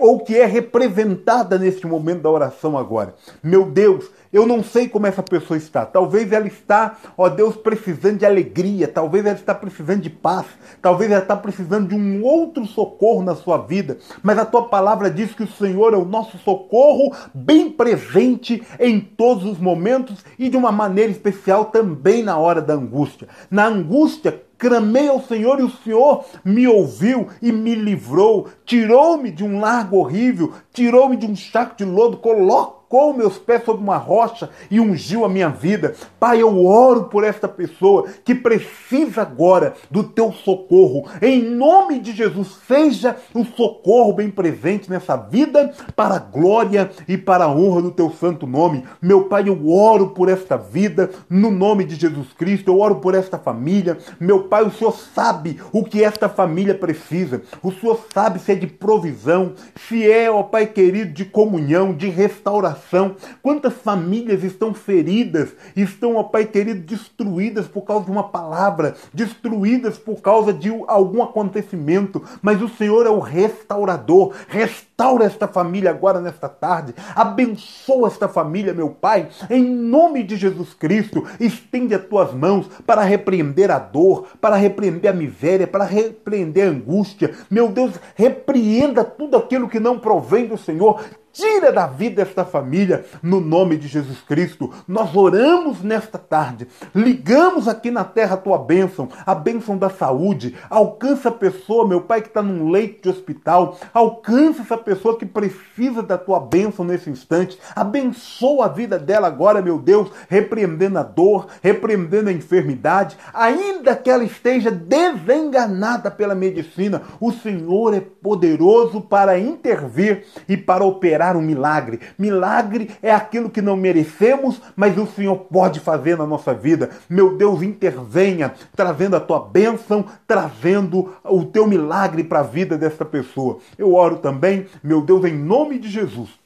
ou 0.00 0.20
que 0.20 0.36
é 0.36 0.46
representada 0.46 1.58
neste 1.58 1.86
momento 1.86 2.22
da 2.22 2.30
oração 2.30 2.76
agora. 2.76 3.14
Meu 3.42 3.70
Deus, 3.70 4.10
eu 4.36 4.46
não 4.46 4.62
sei 4.62 4.86
como 4.86 5.06
essa 5.06 5.22
pessoa 5.22 5.56
está. 5.56 5.86
Talvez 5.86 6.30
ela 6.30 6.46
está, 6.46 6.98
ó 7.16 7.26
Deus, 7.26 7.56
precisando 7.56 8.18
de 8.18 8.26
alegria. 8.26 8.86
Talvez 8.86 9.24
ela 9.24 9.34
está 9.34 9.54
precisando 9.54 10.02
de 10.02 10.10
paz. 10.10 10.44
Talvez 10.82 11.10
ela 11.10 11.22
está 11.22 11.34
precisando 11.34 11.88
de 11.88 11.94
um 11.94 12.22
outro 12.22 12.66
socorro 12.66 13.22
na 13.22 13.34
sua 13.34 13.56
vida. 13.56 13.96
Mas 14.22 14.38
a 14.38 14.44
tua 14.44 14.68
palavra 14.68 15.10
diz 15.10 15.32
que 15.32 15.44
o 15.44 15.48
Senhor 15.48 15.94
é 15.94 15.96
o 15.96 16.04
nosso 16.04 16.36
socorro 16.36 17.14
bem 17.32 17.70
presente 17.70 18.62
em 18.78 19.00
todos 19.00 19.44
os 19.46 19.58
momentos 19.58 20.22
e 20.38 20.50
de 20.50 20.56
uma 20.58 20.70
maneira 20.70 21.10
especial 21.10 21.66
também 21.66 22.22
na 22.22 22.36
hora 22.36 22.60
da 22.60 22.74
angústia. 22.74 23.28
Na 23.50 23.66
angústia, 23.66 24.42
Clamei 24.58 25.06
ao 25.06 25.22
Senhor 25.22 25.60
e 25.60 25.64
o 25.64 25.70
Senhor 25.70 26.24
me 26.42 26.66
ouviu 26.66 27.28
e 27.42 27.52
me 27.52 27.74
livrou, 27.74 28.48
tirou-me 28.64 29.30
de 29.30 29.44
um 29.44 29.60
largo 29.60 29.98
horrível, 29.98 30.54
tirou-me 30.72 31.14
de 31.14 31.26
um 31.26 31.36
saco 31.36 31.76
de 31.76 31.84
lodo, 31.84 32.16
colocou 32.16 32.75
colocou 32.88 33.12
meus 33.12 33.38
pés 33.38 33.64
sobre 33.64 33.82
uma 33.82 33.96
rocha 33.96 34.50
e 34.70 34.80
ungiu 34.80 35.24
a 35.24 35.28
minha 35.28 35.48
vida. 35.48 35.94
Pai, 36.18 36.40
eu 36.40 36.64
oro 36.64 37.04
por 37.04 37.24
esta 37.24 37.48
pessoa 37.48 38.06
que 38.24 38.34
precisa 38.34 39.22
agora 39.22 39.74
do 39.90 40.04
teu 40.04 40.32
socorro. 40.32 41.06
Em 41.20 41.42
nome 41.42 41.98
de 41.98 42.12
Jesus, 42.12 42.58
seja 42.66 43.16
o 43.34 43.44
socorro 43.44 44.12
bem 44.12 44.30
presente 44.30 44.88
nessa 44.88 45.16
vida 45.16 45.72
para 45.94 46.16
a 46.16 46.20
glória 46.20 46.90
e 47.08 47.18
para 47.18 47.44
a 47.44 47.50
honra 47.50 47.82
do 47.82 47.90
teu 47.90 48.10
santo 48.10 48.46
nome. 48.46 48.84
Meu 49.00 49.24
Pai, 49.24 49.48
eu 49.48 49.68
oro 49.68 50.08
por 50.10 50.28
esta 50.28 50.56
vida 50.56 51.10
no 51.28 51.50
nome 51.50 51.84
de 51.84 51.96
Jesus 51.96 52.32
Cristo. 52.32 52.70
Eu 52.70 52.78
oro 52.78 52.96
por 52.96 53.14
esta 53.14 53.38
família. 53.38 53.98
Meu 54.20 54.44
Pai, 54.44 54.64
o 54.64 54.70
Senhor 54.70 54.92
sabe 54.92 55.60
o 55.72 55.84
que 55.84 56.02
esta 56.02 56.28
família 56.28 56.74
precisa. 56.74 57.42
O 57.62 57.72
Senhor 57.72 58.00
sabe 58.12 58.38
se 58.38 58.52
é 58.52 58.54
de 58.54 58.66
provisão, 58.66 59.52
se 59.88 60.10
é, 60.10 60.30
ó 60.30 60.42
Pai 60.42 60.66
querido, 60.66 61.12
de 61.12 61.24
comunhão, 61.24 61.92
de 61.92 62.08
restauração 62.08 62.75
coração. 62.76 63.16
Quantas 63.42 63.74
famílias 63.74 64.44
estão 64.44 64.74
feridas, 64.74 65.54
estão, 65.74 66.16
ó 66.16 66.22
Pai 66.22 66.44
querido, 66.44 66.80
destruídas 66.80 67.66
por 67.66 67.82
causa 67.82 68.04
de 68.04 68.10
uma 68.10 68.28
palavra, 68.28 68.94
destruídas 69.12 69.96
por 69.96 70.20
causa 70.20 70.52
de 70.52 70.70
algum 70.86 71.22
acontecimento. 71.22 72.22
Mas 72.42 72.60
o 72.60 72.68
Senhor 72.68 73.06
é 73.06 73.10
o 73.10 73.18
restaurador. 73.18 74.34
Restaura 74.48 75.24
esta 75.24 75.48
família 75.48 75.90
agora 75.90 76.20
nesta 76.20 76.48
tarde. 76.48 76.94
Abençoa 77.14 78.08
esta 78.08 78.28
família, 78.28 78.74
meu 78.74 78.90
Pai. 78.90 79.28
Em 79.48 79.64
nome 79.64 80.22
de 80.22 80.36
Jesus 80.36 80.74
Cristo, 80.74 81.24
estende 81.40 81.94
as 81.94 82.04
tuas 82.04 82.32
mãos 82.32 82.68
para 82.86 83.02
repreender 83.02 83.70
a 83.70 83.78
dor, 83.78 84.26
para 84.40 84.56
repreender 84.56 85.10
a 85.10 85.14
miséria, 85.14 85.66
para 85.66 85.84
repreender 85.84 86.66
a 86.66 86.70
angústia. 86.70 87.34
Meu 87.50 87.68
Deus, 87.68 87.92
repreenda 88.14 89.04
tudo 89.04 89.36
aquilo 89.36 89.68
que 89.68 89.80
não 89.80 89.98
provém 89.98 90.46
do 90.46 90.58
Senhor. 90.58 91.00
Tira 91.36 91.70
da 91.70 91.86
vida 91.86 92.22
esta 92.22 92.46
família, 92.46 93.04
no 93.22 93.42
nome 93.42 93.76
de 93.76 93.88
Jesus 93.88 94.22
Cristo. 94.22 94.72
Nós 94.88 95.14
oramos 95.14 95.82
nesta 95.82 96.16
tarde, 96.16 96.66
ligamos 96.94 97.68
aqui 97.68 97.90
na 97.90 98.04
terra 98.04 98.36
a 98.36 98.38
tua 98.38 98.56
bênção, 98.56 99.10
a 99.26 99.34
bênção 99.34 99.76
da 99.76 99.90
saúde. 99.90 100.56
Alcança 100.70 101.28
a 101.28 101.32
pessoa, 101.32 101.86
meu 101.86 102.00
Pai, 102.00 102.22
que 102.22 102.28
está 102.28 102.40
num 102.40 102.70
leito 102.70 103.02
de 103.02 103.10
hospital. 103.10 103.78
Alcança 103.92 104.62
essa 104.62 104.78
pessoa 104.78 105.18
que 105.18 105.26
precisa 105.26 106.02
da 106.02 106.16
tua 106.16 106.40
bênção 106.40 106.86
nesse 106.86 107.10
instante. 107.10 107.58
Abençoa 107.74 108.64
a 108.64 108.68
vida 108.68 108.98
dela 108.98 109.26
agora, 109.26 109.60
meu 109.60 109.78
Deus, 109.78 110.08
repreendendo 110.30 110.98
a 110.98 111.02
dor, 111.02 111.48
repreendendo 111.60 112.30
a 112.30 112.32
enfermidade. 112.32 113.14
Ainda 113.34 113.94
que 113.94 114.08
ela 114.08 114.24
esteja 114.24 114.70
desenganada 114.70 116.10
pela 116.10 116.34
medicina, 116.34 117.02
o 117.20 117.30
Senhor 117.30 117.92
é 117.92 118.00
poderoso 118.00 119.02
para 119.02 119.38
intervir 119.38 120.24
e 120.48 120.56
para 120.56 120.82
operar 120.82 121.25
operar 121.26 121.36
um 121.36 121.42
milagre. 121.42 122.00
Milagre 122.18 122.90
é 123.02 123.10
aquilo 123.10 123.50
que 123.50 123.60
não 123.60 123.76
merecemos, 123.76 124.60
mas 124.76 124.96
o 124.96 125.06
Senhor 125.06 125.36
pode 125.36 125.80
fazer 125.80 126.16
na 126.16 126.26
nossa 126.26 126.54
vida. 126.54 126.90
Meu 127.08 127.36
Deus, 127.36 127.62
intervenha, 127.62 128.52
trazendo 128.74 129.16
a 129.16 129.20
tua 129.20 129.40
bênção, 129.40 130.04
trazendo 130.26 131.14
o 131.24 131.44
teu 131.44 131.66
milagre 131.66 132.22
para 132.22 132.40
a 132.40 132.44
vida 132.44 132.78
dessa 132.78 133.04
pessoa. 133.04 133.58
Eu 133.76 133.94
oro 133.94 134.18
também, 134.18 134.66
meu 134.82 135.00
Deus, 135.00 135.24
em 135.24 135.36
nome 135.36 135.78
de 135.78 135.88
Jesus 135.88 136.45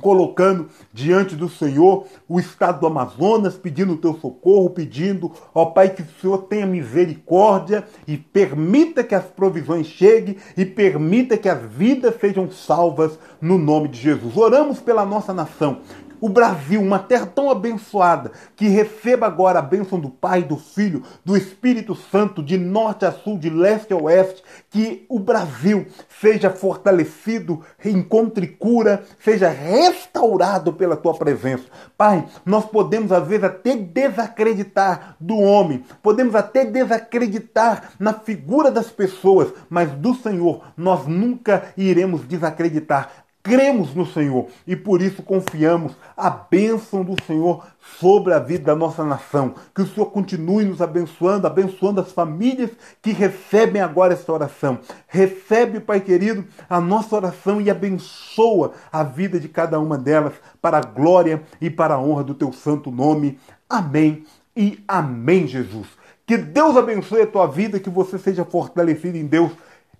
colocando 0.00 0.68
diante 0.92 1.34
do 1.34 1.48
Senhor 1.48 2.06
o 2.28 2.38
estado 2.38 2.80
do 2.80 2.86
Amazonas, 2.86 3.56
pedindo 3.56 3.94
o 3.94 3.96
teu 3.96 4.14
socorro, 4.14 4.70
pedindo, 4.70 5.32
ó 5.54 5.66
Pai, 5.66 5.90
que 5.90 6.02
o 6.02 6.06
Senhor 6.20 6.38
tenha 6.44 6.66
misericórdia 6.66 7.84
e 8.06 8.16
permita 8.16 9.02
que 9.02 9.14
as 9.14 9.24
provisões 9.24 9.86
cheguem 9.86 10.36
e 10.56 10.64
permita 10.64 11.36
que 11.36 11.48
as 11.48 11.62
vidas 11.62 12.14
sejam 12.20 12.50
salvas 12.50 13.18
no 13.40 13.58
nome 13.58 13.88
de 13.88 14.00
Jesus. 14.00 14.36
Oramos 14.36 14.80
pela 14.80 15.04
nossa 15.04 15.34
nação, 15.34 15.78
o 16.20 16.28
Brasil, 16.28 16.80
uma 16.80 16.98
terra 16.98 17.26
tão 17.26 17.50
abençoada, 17.50 18.32
que 18.56 18.68
receba 18.68 19.26
agora 19.26 19.58
a 19.58 19.62
bênção 19.62 19.98
do 19.98 20.10
Pai, 20.10 20.42
do 20.42 20.56
Filho, 20.56 21.02
do 21.24 21.36
Espírito 21.36 21.94
Santo, 21.94 22.42
de 22.42 22.56
norte 22.56 23.04
a 23.04 23.12
sul, 23.12 23.38
de 23.38 23.50
leste 23.50 23.92
a 23.92 23.96
oeste, 23.96 24.42
que 24.70 25.04
o 25.08 25.18
Brasil 25.18 25.86
seja 26.20 26.50
fortalecido, 26.50 27.62
encontre 27.84 28.46
cura, 28.46 29.04
seja 29.18 29.48
restaurado 29.48 30.72
pela 30.72 30.96
tua 30.96 31.14
presença. 31.14 31.64
Pai, 31.96 32.26
nós 32.44 32.64
podemos 32.64 33.12
às 33.12 33.26
vezes 33.26 33.44
até 33.44 33.76
desacreditar 33.76 35.16
do 35.20 35.36
homem, 35.36 35.84
podemos 36.02 36.34
até 36.34 36.64
desacreditar 36.64 37.92
na 37.98 38.12
figura 38.12 38.70
das 38.70 38.90
pessoas, 38.90 39.52
mas 39.68 39.90
do 39.92 40.14
Senhor 40.14 40.62
nós 40.76 41.06
nunca 41.06 41.72
iremos 41.76 42.26
desacreditar 42.26 43.27
cremos 43.48 43.94
no 43.94 44.04
Senhor 44.04 44.46
e 44.66 44.76
por 44.76 45.00
isso 45.00 45.22
confiamos 45.22 45.92
a 46.14 46.28
bênção 46.28 47.02
do 47.02 47.16
Senhor 47.24 47.66
sobre 47.98 48.34
a 48.34 48.38
vida 48.38 48.64
da 48.64 48.76
nossa 48.76 49.02
nação. 49.02 49.54
Que 49.74 49.80
o 49.80 49.86
Senhor 49.86 50.06
continue 50.06 50.66
nos 50.66 50.82
abençoando, 50.82 51.46
abençoando 51.46 52.00
as 52.00 52.12
famílias 52.12 52.70
que 53.00 53.10
recebem 53.10 53.80
agora 53.80 54.12
esta 54.12 54.30
oração. 54.30 54.78
Recebe, 55.06 55.80
Pai 55.80 56.00
querido, 56.00 56.44
a 56.68 56.78
nossa 56.78 57.16
oração 57.16 57.60
e 57.60 57.70
abençoa 57.70 58.72
a 58.92 59.02
vida 59.02 59.40
de 59.40 59.48
cada 59.48 59.80
uma 59.80 59.96
delas 59.96 60.34
para 60.60 60.76
a 60.76 60.82
glória 60.82 61.42
e 61.60 61.70
para 61.70 61.94
a 61.94 62.00
honra 62.00 62.22
do 62.22 62.34
teu 62.34 62.52
santo 62.52 62.90
nome. 62.90 63.38
Amém 63.68 64.24
e 64.54 64.84
amém, 64.86 65.46
Jesus. 65.46 65.86
Que 66.26 66.36
Deus 66.36 66.76
abençoe 66.76 67.22
a 67.22 67.26
tua 67.26 67.46
vida, 67.46 67.80
que 67.80 67.88
você 67.88 68.18
seja 68.18 68.44
fortalecido 68.44 69.16
em 69.16 69.24
Deus 69.24 69.50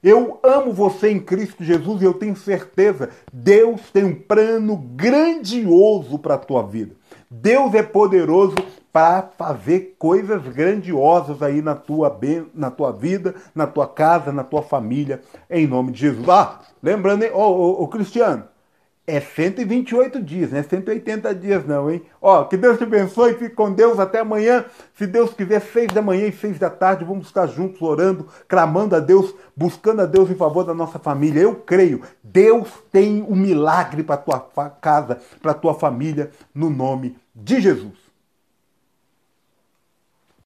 eu 0.02 0.38
amo 0.42 0.72
você 0.72 1.10
em 1.10 1.18
Cristo 1.18 1.64
Jesus 1.64 2.00
e 2.00 2.04
eu 2.04 2.14
tenho 2.14 2.36
certeza, 2.36 3.10
Deus 3.32 3.80
tem 3.92 4.04
um 4.04 4.14
plano 4.14 4.76
grandioso 4.76 6.18
para 6.18 6.34
a 6.34 6.38
tua 6.38 6.62
vida. 6.62 6.94
Deus 7.30 7.74
é 7.74 7.82
poderoso 7.82 8.54
para 8.92 9.30
fazer 9.36 9.96
coisas 9.98 10.42
grandiosas 10.48 11.42
aí 11.42 11.60
na 11.60 11.74
tua, 11.74 12.18
na 12.54 12.70
tua 12.70 12.90
vida, 12.92 13.34
na 13.54 13.66
tua 13.66 13.86
casa, 13.86 14.32
na 14.32 14.42
tua 14.42 14.62
família, 14.62 15.20
em 15.50 15.66
nome 15.66 15.92
de 15.92 16.00
Jesus. 16.00 16.28
Ah, 16.28 16.60
lembrando, 16.82 17.24
ô, 17.34 17.42
ô, 17.42 17.82
ô 17.82 17.88
Cristiano, 17.88 18.44
é 19.08 19.20
128 19.20 20.22
dias, 20.22 20.50
não 20.50 20.58
é 20.58 20.62
180 20.62 21.34
dias 21.34 21.66
não, 21.66 21.90
hein? 21.90 22.02
Ó, 22.20 22.44
que 22.44 22.58
Deus 22.58 22.76
te 22.76 22.84
abençoe, 22.84 23.32
fique 23.32 23.54
com 23.54 23.72
Deus 23.72 23.98
até 23.98 24.20
amanhã. 24.20 24.66
Se 24.98 25.06
Deus 25.06 25.32
quiser, 25.32 25.62
seis 25.62 25.86
da 25.86 26.02
manhã 26.02 26.26
e 26.26 26.32
seis 26.32 26.58
da 26.58 26.68
tarde, 26.68 27.06
vamos 27.06 27.26
estar 27.26 27.46
juntos 27.46 27.80
orando, 27.80 28.26
clamando 28.46 28.94
a 28.94 29.00
Deus, 29.00 29.34
buscando 29.56 30.02
a 30.02 30.06
Deus 30.06 30.30
em 30.30 30.34
favor 30.34 30.62
da 30.62 30.74
nossa 30.74 30.98
família. 30.98 31.40
Eu 31.40 31.54
creio, 31.54 32.02
Deus 32.22 32.68
tem 32.92 33.22
um 33.22 33.34
milagre 33.34 34.02
para 34.02 34.18
tua 34.18 34.40
casa, 34.68 35.18
para 35.40 35.54
tua 35.54 35.72
família, 35.72 36.30
no 36.54 36.68
nome 36.68 37.16
de 37.34 37.62
Jesus. 37.62 38.07